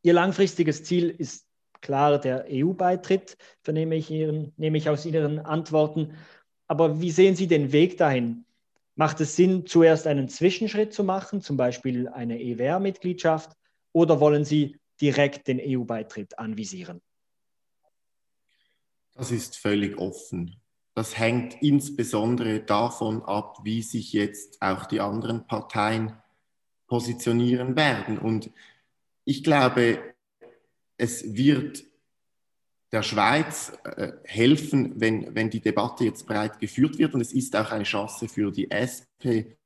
Ihr 0.03 0.13
langfristiges 0.13 0.83
Ziel 0.83 1.09
ist 1.09 1.45
klar 1.81 2.19
der 2.19 2.45
EU-Beitritt, 2.49 3.37
vernehme 3.63 3.95
ich, 3.95 4.09
Ihren, 4.09 4.53
nehme 4.55 4.77
ich 4.77 4.89
aus 4.89 5.05
Ihren 5.05 5.39
Antworten. 5.39 6.15
Aber 6.67 7.01
wie 7.01 7.11
sehen 7.11 7.35
Sie 7.35 7.47
den 7.47 7.71
Weg 7.71 7.97
dahin? 7.97 8.45
Macht 8.97 9.21
es 9.21 9.35
Sinn, 9.35 9.67
zuerst 9.67 10.07
einen 10.07 10.27
Zwischenschritt 10.27 10.91
zu 10.91 11.03
machen, 11.03 11.39
zum 11.41 11.55
Beispiel 11.55 12.07
eine 12.07 12.41
EWR-Mitgliedschaft, 12.41 13.51
oder 13.93 14.19
wollen 14.19 14.43
Sie 14.43 14.79
direkt 14.99 15.47
den 15.47 15.59
EU-Beitritt 15.61 16.39
anvisieren? 16.39 16.99
Das 19.13 19.31
ist 19.31 19.55
völlig 19.55 19.99
offen. 19.99 20.59
Das 20.95 21.15
hängt 21.15 21.61
insbesondere 21.61 22.59
davon 22.59 23.21
ab, 23.21 23.59
wie 23.63 23.83
sich 23.83 24.13
jetzt 24.13 24.59
auch 24.63 24.85
die 24.85 24.99
anderen 24.99 25.45
Parteien 25.45 26.17
positionieren 26.87 27.75
werden. 27.75 28.17
Und 28.17 28.49
ich 29.25 29.43
glaube, 29.43 29.99
es 30.97 31.35
wird 31.35 31.83
der 32.91 33.03
Schweiz 33.03 33.73
äh, 33.83 34.13
helfen, 34.23 34.93
wenn, 34.95 35.35
wenn 35.35 35.49
die 35.49 35.59
Debatte 35.59 36.05
jetzt 36.05 36.25
breit 36.25 36.59
geführt 36.59 36.97
wird. 36.97 37.13
Und 37.13 37.21
es 37.21 37.33
ist 37.33 37.55
auch 37.55 37.71
eine 37.71 37.83
Chance 37.83 38.27
für 38.27 38.51
die 38.51 38.71
SP, 38.71 39.57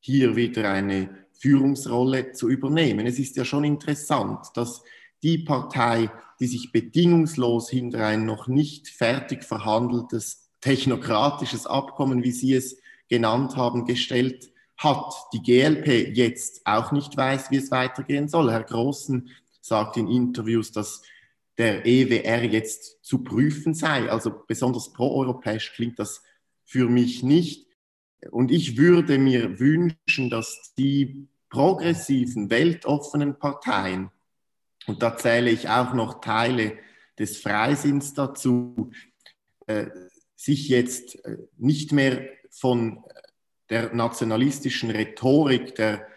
hier 0.00 0.36
wieder 0.36 0.70
eine 0.70 1.26
Führungsrolle 1.32 2.32
zu 2.32 2.48
übernehmen. 2.48 3.06
Es 3.06 3.18
ist 3.18 3.36
ja 3.36 3.44
schon 3.44 3.64
interessant, 3.64 4.46
dass 4.54 4.82
die 5.22 5.38
Partei, 5.38 6.10
die 6.40 6.46
sich 6.46 6.72
bedingungslos 6.72 7.70
hinter 7.70 8.06
ein 8.06 8.24
noch 8.24 8.48
nicht 8.48 8.88
fertig 8.88 9.44
verhandeltes 9.44 10.50
technokratisches 10.60 11.66
Abkommen, 11.66 12.22
wie 12.22 12.30
Sie 12.30 12.54
es 12.54 12.78
genannt 13.08 13.56
haben, 13.56 13.84
gestellt 13.84 14.52
hat, 14.76 15.14
die 15.32 15.42
GLP 15.42 16.16
jetzt 16.16 16.62
auch 16.64 16.92
nicht 16.92 17.16
weiß, 17.16 17.50
wie 17.50 17.56
es 17.56 17.70
weitergehen 17.70 18.28
soll. 18.28 18.50
Herr 18.50 18.64
Großen 18.64 19.28
sagt 19.60 19.96
in 19.96 20.08
Interviews, 20.08 20.72
dass 20.72 21.02
der 21.62 21.86
EWR 21.86 22.42
jetzt 22.42 23.04
zu 23.04 23.22
prüfen 23.22 23.72
sei. 23.72 24.10
Also 24.10 24.34
besonders 24.48 24.92
proeuropäisch 24.92 25.72
klingt 25.74 26.00
das 26.00 26.24
für 26.64 26.88
mich 26.88 27.22
nicht. 27.22 27.68
Und 28.32 28.50
ich 28.50 28.76
würde 28.76 29.16
mir 29.16 29.60
wünschen, 29.60 30.28
dass 30.28 30.74
die 30.76 31.28
progressiven, 31.50 32.50
weltoffenen 32.50 33.38
Parteien, 33.38 34.10
und 34.88 35.04
da 35.04 35.16
zähle 35.16 35.50
ich 35.50 35.68
auch 35.68 35.94
noch 35.94 36.20
Teile 36.20 36.78
des 37.16 37.38
Freisinns 37.38 38.14
dazu, 38.14 38.90
äh, 39.68 39.86
sich 40.34 40.68
jetzt 40.68 41.24
äh, 41.24 41.38
nicht 41.58 41.92
mehr 41.92 42.26
von 42.50 43.04
der 43.70 43.94
nationalistischen 43.94 44.90
Rhetorik 44.90 45.76
der 45.76 46.08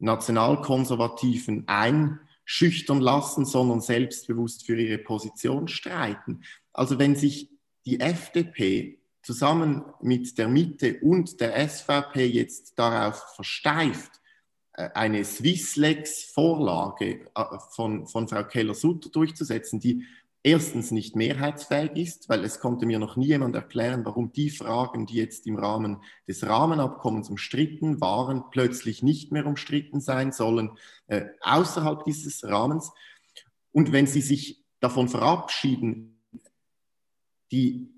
Nationalkonservativen 0.00 1.68
einschüchtern 2.50 3.00
lassen, 3.00 3.44
sondern 3.44 3.80
selbstbewusst 3.80 4.66
für 4.66 4.76
ihre 4.78 4.98
Position 4.98 5.68
streiten. 5.68 6.42
Also 6.72 6.98
wenn 6.98 7.14
sich 7.14 7.48
die 7.86 8.00
FDP 8.00 8.98
zusammen 9.22 9.84
mit 10.00 10.36
der 10.36 10.48
Mitte 10.48 10.98
und 11.00 11.40
der 11.40 11.68
SVP 11.68 12.26
jetzt 12.26 12.76
darauf 12.76 13.34
versteift, 13.36 14.10
äh, 14.72 14.88
eine 14.94 15.24
Swisslex-Vorlage 15.24 17.20
äh, 17.34 17.44
von, 17.70 18.08
von 18.08 18.26
Frau 18.26 18.42
Keller-Sutter 18.44 19.10
durchzusetzen, 19.10 19.78
die 19.78 20.04
erstens 20.42 20.90
nicht 20.90 21.16
mehrheitsfähig 21.16 21.92
ist, 21.96 22.28
weil 22.28 22.44
es 22.44 22.60
konnte 22.60 22.86
mir 22.86 22.98
noch 22.98 23.16
nie 23.16 23.26
jemand 23.26 23.54
erklären, 23.54 24.04
warum 24.04 24.32
die 24.32 24.50
Fragen, 24.50 25.06
die 25.06 25.16
jetzt 25.16 25.46
im 25.46 25.56
Rahmen 25.56 26.02
des 26.26 26.46
Rahmenabkommens 26.46 27.28
umstritten 27.28 28.00
waren, 28.00 28.44
plötzlich 28.50 29.02
nicht 29.02 29.32
mehr 29.32 29.46
umstritten 29.46 30.00
sein 30.00 30.32
sollen, 30.32 30.78
äh, 31.08 31.26
außerhalb 31.40 32.04
dieses 32.04 32.44
Rahmens. 32.44 32.90
Und 33.72 33.92
wenn 33.92 34.06
sie 34.06 34.22
sich 34.22 34.64
davon 34.80 35.08
verabschieden, 35.08 36.18
die 37.52 37.88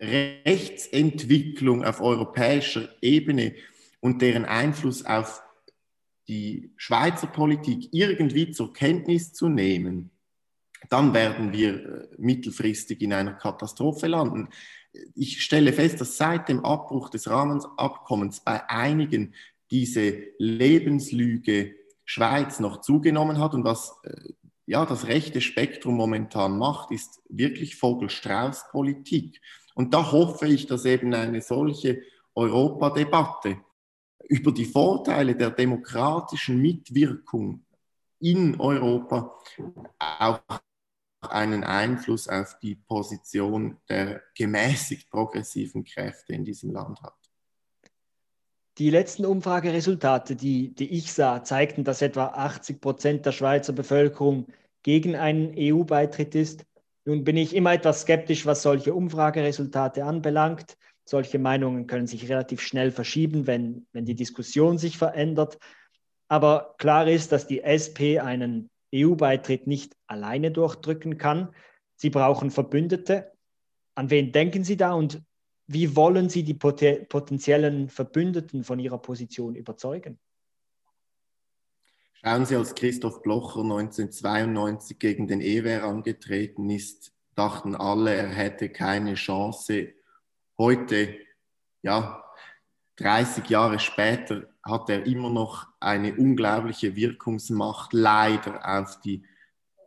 Rechtsentwicklung 0.00 1.84
auf 1.84 2.00
europäischer 2.00 2.88
Ebene 3.02 3.54
und 4.00 4.22
deren 4.22 4.44
Einfluss 4.44 5.04
auf 5.04 5.42
die 6.28 6.72
Schweizer 6.76 7.26
Politik 7.26 7.88
irgendwie 7.92 8.52
zur 8.52 8.72
Kenntnis 8.72 9.32
zu 9.32 9.48
nehmen, 9.48 10.10
dann 10.88 11.14
werden 11.14 11.52
wir 11.52 11.74
äh, 11.74 12.08
mittelfristig 12.18 13.00
in 13.02 13.12
einer 13.12 13.34
Katastrophe 13.34 14.06
landen. 14.06 14.48
Ich 15.14 15.42
stelle 15.42 15.72
fest, 15.72 16.00
dass 16.00 16.16
seit 16.16 16.48
dem 16.48 16.64
Abbruch 16.64 17.10
des 17.10 17.28
Rahmenabkommens 17.28 18.40
bei 18.40 18.68
einigen 18.68 19.34
diese 19.70 20.22
Lebenslüge 20.38 21.74
Schweiz 22.04 22.58
noch 22.58 22.80
zugenommen 22.80 23.38
hat 23.38 23.52
und 23.54 23.64
was 23.64 23.98
äh, 24.04 24.32
ja, 24.68 24.84
das 24.84 25.06
rechte 25.06 25.40
Spektrum 25.40 25.94
momentan 25.94 26.58
macht, 26.58 26.90
ist 26.90 27.22
wirklich 27.30 27.76
Vogel-Strauß-Politik. 27.76 29.40
Und 29.74 29.94
da 29.94 30.12
hoffe 30.12 30.46
ich, 30.46 30.66
dass 30.66 30.84
eben 30.84 31.14
eine 31.14 31.40
solche 31.40 32.02
Europadebatte 32.34 33.56
über 34.28 34.52
die 34.52 34.66
Vorteile 34.66 35.34
der 35.34 35.50
demokratischen 35.50 36.60
Mitwirkung 36.60 37.64
in 38.20 38.60
Europa 38.60 39.38
auch 39.98 40.40
einen 41.20 41.64
Einfluss 41.64 42.28
auf 42.28 42.58
die 42.60 42.76
Position 42.76 43.78
der 43.88 44.22
gemäßigt 44.36 45.10
progressiven 45.10 45.84
Kräfte 45.84 46.32
in 46.32 46.44
diesem 46.44 46.70
Land 46.70 47.02
hat. 47.02 47.16
Die 48.78 48.90
letzten 48.90 49.26
Umfrageresultate, 49.26 50.36
die, 50.36 50.72
die 50.72 50.90
ich 50.90 51.12
sah, 51.12 51.42
zeigten, 51.42 51.82
dass 51.82 52.00
etwa 52.00 52.26
80 52.26 52.80
Prozent 52.80 53.26
der 53.26 53.32
Schweizer 53.32 53.72
Bevölkerung 53.72 54.46
gegen 54.84 55.16
einen 55.16 55.52
EU-Beitritt 55.56 56.36
ist. 56.36 56.64
Nun 57.04 57.24
bin 57.24 57.36
ich 57.36 57.56
immer 57.56 57.72
etwas 57.72 58.02
skeptisch, 58.02 58.46
was 58.46 58.62
solche 58.62 58.94
Umfrageresultate 58.94 60.04
anbelangt. 60.04 60.76
Solche 61.04 61.40
Meinungen 61.40 61.88
können 61.88 62.06
sich 62.06 62.28
relativ 62.28 62.60
schnell 62.60 62.92
verschieben, 62.92 63.48
wenn, 63.48 63.86
wenn 63.92 64.04
die 64.04 64.14
Diskussion 64.14 64.78
sich 64.78 64.96
verändert. 64.96 65.58
Aber 66.28 66.74
klar 66.78 67.08
ist, 67.08 67.32
dass 67.32 67.48
die 67.48 67.62
SP 67.64 68.20
einen 68.20 68.70
EU-Beitritt 68.94 69.66
nicht 69.66 69.96
alleine 70.06 70.50
durchdrücken 70.50 71.18
kann. 71.18 71.54
Sie 71.96 72.10
brauchen 72.10 72.50
Verbündete. 72.50 73.32
An 73.94 74.10
wen 74.10 74.32
denken 74.32 74.64
Sie 74.64 74.76
da 74.76 74.92
und 74.94 75.22
wie 75.66 75.96
wollen 75.96 76.28
Sie 76.30 76.44
die 76.44 76.54
potenziellen 76.54 77.88
Verbündeten 77.88 78.64
von 78.64 78.78
Ihrer 78.78 78.98
Position 78.98 79.54
überzeugen? 79.54 80.18
Schauen 82.14 82.46
Sie, 82.46 82.56
als 82.56 82.74
Christoph 82.74 83.22
Blocher 83.22 83.60
1992 83.60 84.98
gegen 84.98 85.28
den 85.28 85.40
EWR 85.40 85.84
angetreten 85.84 86.68
ist, 86.70 87.12
dachten 87.34 87.76
alle, 87.76 88.14
er 88.14 88.28
hätte 88.28 88.70
keine 88.70 89.14
Chance, 89.14 89.92
heute, 90.56 91.14
ja, 91.82 92.24
30 92.96 93.48
Jahre 93.48 93.78
später, 93.78 94.48
hat 94.68 94.90
er 94.90 95.06
immer 95.06 95.30
noch 95.30 95.66
eine 95.80 96.14
unglaubliche 96.14 96.94
Wirkungsmacht 96.94 97.92
leider 97.92 98.78
auf 98.78 99.00
die 99.00 99.22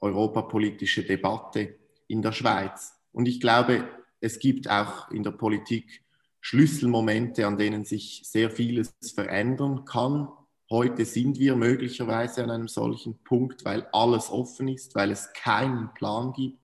europapolitische 0.01 1.03
Debatte 1.03 1.75
in 2.07 2.21
der 2.21 2.31
Schweiz. 2.31 2.93
Und 3.11 3.27
ich 3.27 3.39
glaube, 3.39 3.87
es 4.19 4.39
gibt 4.39 4.69
auch 4.69 5.09
in 5.11 5.23
der 5.23 5.31
Politik 5.31 6.03
Schlüsselmomente, 6.41 7.45
an 7.45 7.57
denen 7.57 7.85
sich 7.85 8.23
sehr 8.25 8.49
vieles 8.49 8.93
verändern 9.13 9.85
kann. 9.85 10.27
Heute 10.69 11.05
sind 11.05 11.37
wir 11.37 11.55
möglicherweise 11.55 12.43
an 12.43 12.49
einem 12.49 12.67
solchen 12.67 13.21
Punkt, 13.23 13.63
weil 13.63 13.87
alles 13.91 14.29
offen 14.29 14.67
ist, 14.67 14.95
weil 14.95 15.11
es 15.11 15.31
keinen 15.33 15.93
Plan 15.93 16.33
gibt. 16.33 16.59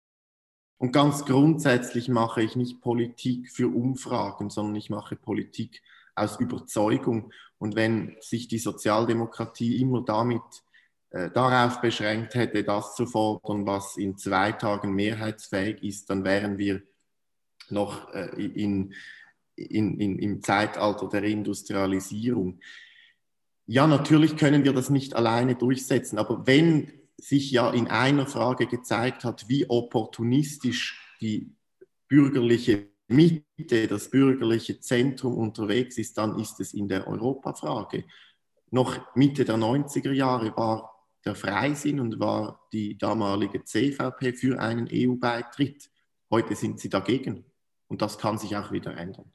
Und 0.77 0.91
ganz 0.91 1.25
grundsätzlich 1.25 2.08
mache 2.08 2.41
ich 2.41 2.56
nicht 2.56 2.82
Politik 2.82 3.51
für 3.51 3.67
Umfragen, 3.67 4.49
sondern 4.49 4.75
ich 4.75 4.89
mache 4.89 5.15
Politik 5.15 5.82
aus 6.17 6.39
Überzeugung. 6.39 7.32
Und 7.58 7.75
wenn 7.75 8.15
sich 8.19 8.47
die 8.47 8.60
Sozialdemokratie 8.60 9.82
immer 9.82 10.03
damit 10.03 10.41
äh, 11.10 11.30
darauf 11.32 11.82
beschränkt 11.82 12.36
hätte, 12.36 12.63
das 12.63 12.95
zu 12.95 13.06
fordern, 13.06 13.65
was 13.65 13.97
in 13.97 14.17
zwei 14.17 14.51
Tagen 14.51 14.93
mehrheitsfähig 14.93 15.82
ist, 15.84 16.10
dann 16.10 16.23
wären 16.23 16.58
wir 16.58 16.82
noch 17.69 18.13
äh, 18.13 18.27
in, 18.36 18.93
in, 19.56 19.99
in, 19.99 20.19
im 20.19 20.41
Zeitalter 20.41 21.08
der 21.08 21.23
Industrialisierung. 21.23 22.60
Ja, 23.65 23.88
natürlich 23.88 24.38
können 24.38 24.63
wir 24.63 24.73
das 24.73 24.89
nicht 24.89 25.15
alleine 25.15 25.56
durchsetzen, 25.56 26.17
aber 26.17 26.45
wenn 26.47 26.91
sich 27.17 27.51
ja 27.51 27.71
in 27.71 27.88
einer 27.88 28.27
Frage 28.27 28.67
gezeigt 28.67 29.23
hat, 29.23 29.49
wie 29.49 29.69
opportunistisch 29.69 31.17
die 31.19 31.56
bürgerliche 32.08 32.88
Mitte, 33.07 33.87
das 33.87 34.09
bürgerliche 34.09 34.79
Zentrum 34.79 35.37
unterwegs 35.37 35.97
ist, 35.97 36.17
dann 36.17 36.39
ist 36.39 36.59
es 36.59 36.73
in 36.73 36.87
der 36.87 37.07
Europafrage. 37.07 38.03
Noch 38.69 39.15
Mitte 39.15 39.45
der 39.45 39.55
90er 39.55 40.11
Jahre 40.11 40.55
war 40.57 41.05
der 41.23 41.35
Freisinn 41.35 41.99
und 41.99 42.19
war 42.19 42.67
die 42.73 42.97
damalige 42.97 43.63
CVP 43.63 44.33
für 44.33 44.59
einen 44.59 44.87
EU-Beitritt. 44.91 45.89
Heute 46.29 46.55
sind 46.55 46.79
sie 46.79 46.89
dagegen 46.89 47.45
und 47.87 48.01
das 48.01 48.17
kann 48.17 48.37
sich 48.37 48.55
auch 48.57 48.71
wieder 48.71 48.95
ändern. 48.95 49.31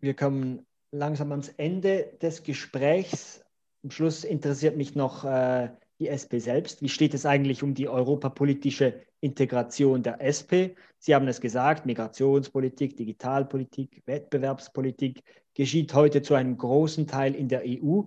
Wir 0.00 0.14
kommen 0.14 0.66
langsam 0.90 1.30
ans 1.30 1.48
Ende 1.48 2.18
des 2.20 2.42
Gesprächs. 2.42 3.42
Am 3.82 3.90
Schluss 3.90 4.24
interessiert 4.24 4.76
mich 4.76 4.94
noch 4.94 5.24
äh, 5.24 5.70
die 5.98 6.08
SP 6.08 6.38
selbst. 6.38 6.82
Wie 6.82 6.88
steht 6.88 7.14
es 7.14 7.24
eigentlich 7.24 7.62
um 7.62 7.74
die 7.74 7.88
europapolitische 7.88 9.00
Integration 9.22 10.02
der 10.02 10.20
SP? 10.20 10.76
Sie 10.98 11.14
haben 11.14 11.28
es 11.28 11.40
gesagt, 11.40 11.86
Migrationspolitik, 11.86 12.96
Digitalpolitik, 12.96 14.02
Wettbewerbspolitik 14.04 15.22
geschieht 15.54 15.94
heute 15.94 16.22
zu 16.22 16.34
einem 16.34 16.58
großen 16.58 17.06
Teil 17.06 17.34
in 17.34 17.48
der 17.48 17.62
EU. 17.64 18.02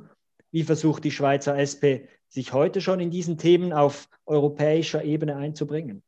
Wie 0.51 0.63
versucht 0.63 1.03
die 1.03 1.11
Schweizer 1.11 1.57
SP, 1.57 2.07
sich 2.27 2.53
heute 2.53 2.81
schon 2.81 2.99
in 2.99 3.11
diesen 3.11 3.37
Themen 3.37 3.73
auf 3.73 4.09
europäischer 4.25 5.03
Ebene 5.03 5.37
einzubringen? 5.37 6.03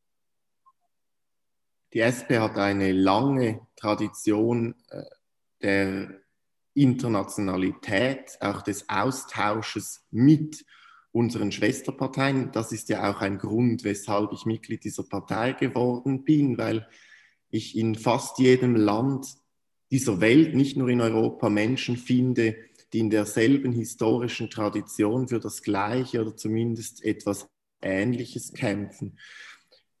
Die 1.94 2.00
SP 2.04 2.36
hat 2.38 2.56
eine 2.56 2.92
lange 2.92 3.66
Tradition 3.76 4.74
äh, 4.90 5.02
der 5.62 6.20
Internationalität, 6.74 8.36
auch 8.40 8.62
des 8.62 8.88
Austausches 8.88 10.04
mit 10.10 10.64
unseren 11.12 11.52
Schwesterparteien. 11.52 12.52
Das 12.52 12.72
ist 12.72 12.88
ja 12.88 13.10
auch 13.10 13.20
ein 13.20 13.38
Grund, 13.38 13.84
weshalb 13.84 14.32
ich 14.32 14.46
Mitglied 14.46 14.84
dieser 14.84 15.04
Partei 15.04 15.52
geworden 15.52 16.24
bin, 16.24 16.58
weil 16.58 16.86
ich 17.50 17.76
in 17.76 17.94
fast 17.94 18.38
jedem 18.38 18.76
Land 18.76 19.26
dieser 19.90 20.20
Welt, 20.20 20.54
nicht 20.54 20.76
nur 20.76 20.88
in 20.88 21.00
Europa, 21.00 21.48
Menschen 21.48 21.96
finde, 21.96 22.56
die 22.92 23.00
in 23.00 23.10
derselben 23.10 23.72
historischen 23.72 24.50
Tradition 24.50 25.28
für 25.28 25.40
das 25.40 25.62
Gleiche 25.62 26.20
oder 26.20 26.36
zumindest 26.36 27.04
etwas 27.04 27.48
Ähnliches 27.80 28.52
kämpfen. 28.52 29.18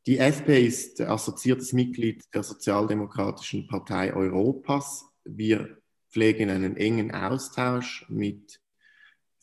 Die 0.06 0.18
SP 0.24 0.64
ist 0.64 1.00
assoziiertes 1.00 1.72
Mitglied 1.72 2.24
der 2.34 2.42
Sozialdemokratischen 2.42 3.66
Partei 3.66 4.14
Europas. 4.14 5.04
Wir 5.24 5.78
pflegen 6.10 6.48
einen 6.48 6.76
engen 6.76 7.10
Austausch 7.12 8.06
mit 8.08 8.60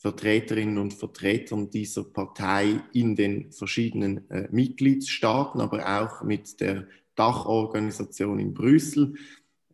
Vertreterinnen 0.06 0.78
und 0.78 0.94
Vertretern 0.94 1.72
dieser 1.72 2.04
Partei 2.04 2.80
in 2.94 3.16
den 3.16 3.52
verschiedenen 3.52 4.30
äh, 4.30 4.48
Mitgliedstaaten, 4.52 5.60
aber 5.60 6.00
auch 6.00 6.22
mit 6.22 6.62
der 6.62 6.88
Dachorganisation 7.16 8.38
in 8.38 8.54
Brüssel. 8.54 9.16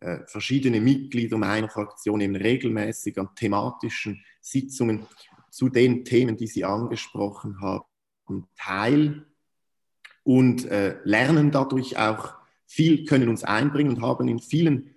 Äh, 0.00 0.20
verschiedene 0.26 0.80
Mitglieder 0.80 1.36
meiner 1.36 1.68
Fraktion 1.68 2.16
nehmen 2.16 2.36
regelmäßig 2.36 3.18
an 3.18 3.28
thematischen 3.36 4.24
Sitzungen 4.40 5.06
zu 5.50 5.68
den 5.68 6.02
Themen, 6.02 6.38
die 6.38 6.46
Sie 6.46 6.64
angesprochen 6.64 7.60
haben, 7.60 7.84
teil 8.56 9.26
und 10.22 10.64
äh, 10.64 10.96
lernen 11.04 11.50
dadurch 11.50 11.98
auch 11.98 12.32
viel, 12.64 13.04
können 13.04 13.28
uns 13.28 13.44
einbringen 13.44 13.96
und 13.96 14.00
haben 14.00 14.28
in 14.28 14.38
vielen 14.38 14.94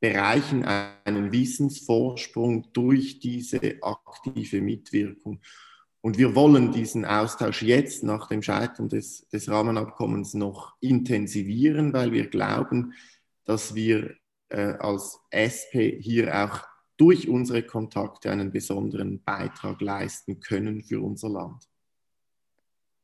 Bereichen 0.00 0.64
einen 0.64 1.32
Wissensvorsprung 1.32 2.72
durch 2.72 3.18
diese 3.20 3.60
aktive 3.82 4.60
Mitwirkung. 4.60 5.40
Und 6.02 6.16
wir 6.16 6.34
wollen 6.34 6.72
diesen 6.72 7.04
Austausch 7.04 7.62
jetzt 7.62 8.02
nach 8.04 8.28
dem 8.28 8.42
Scheitern 8.42 8.88
des, 8.88 9.28
des 9.28 9.48
Rahmenabkommens 9.50 10.34
noch 10.34 10.74
intensivieren, 10.80 11.92
weil 11.92 12.12
wir 12.12 12.28
glauben, 12.28 12.94
dass 13.44 13.74
wir 13.74 14.14
äh, 14.48 14.74
als 14.78 15.20
SP 15.34 16.00
hier 16.00 16.34
auch 16.34 16.66
durch 16.96 17.28
unsere 17.28 17.62
Kontakte 17.62 18.30
einen 18.30 18.52
besonderen 18.52 19.22
Beitrag 19.22 19.80
leisten 19.80 20.40
können 20.40 20.82
für 20.82 21.00
unser 21.00 21.28
Land. 21.28 21.68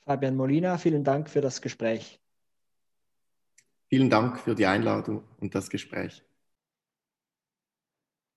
Fabian 0.04 0.36
Molina, 0.36 0.78
vielen 0.78 1.02
Dank 1.02 1.28
für 1.28 1.40
das 1.40 1.60
Gespräch. 1.60 2.20
Vielen 3.88 4.10
Dank 4.10 4.38
für 4.38 4.54
die 4.54 4.66
Einladung 4.66 5.22
und 5.40 5.54
das 5.54 5.70
Gespräch. 5.70 6.25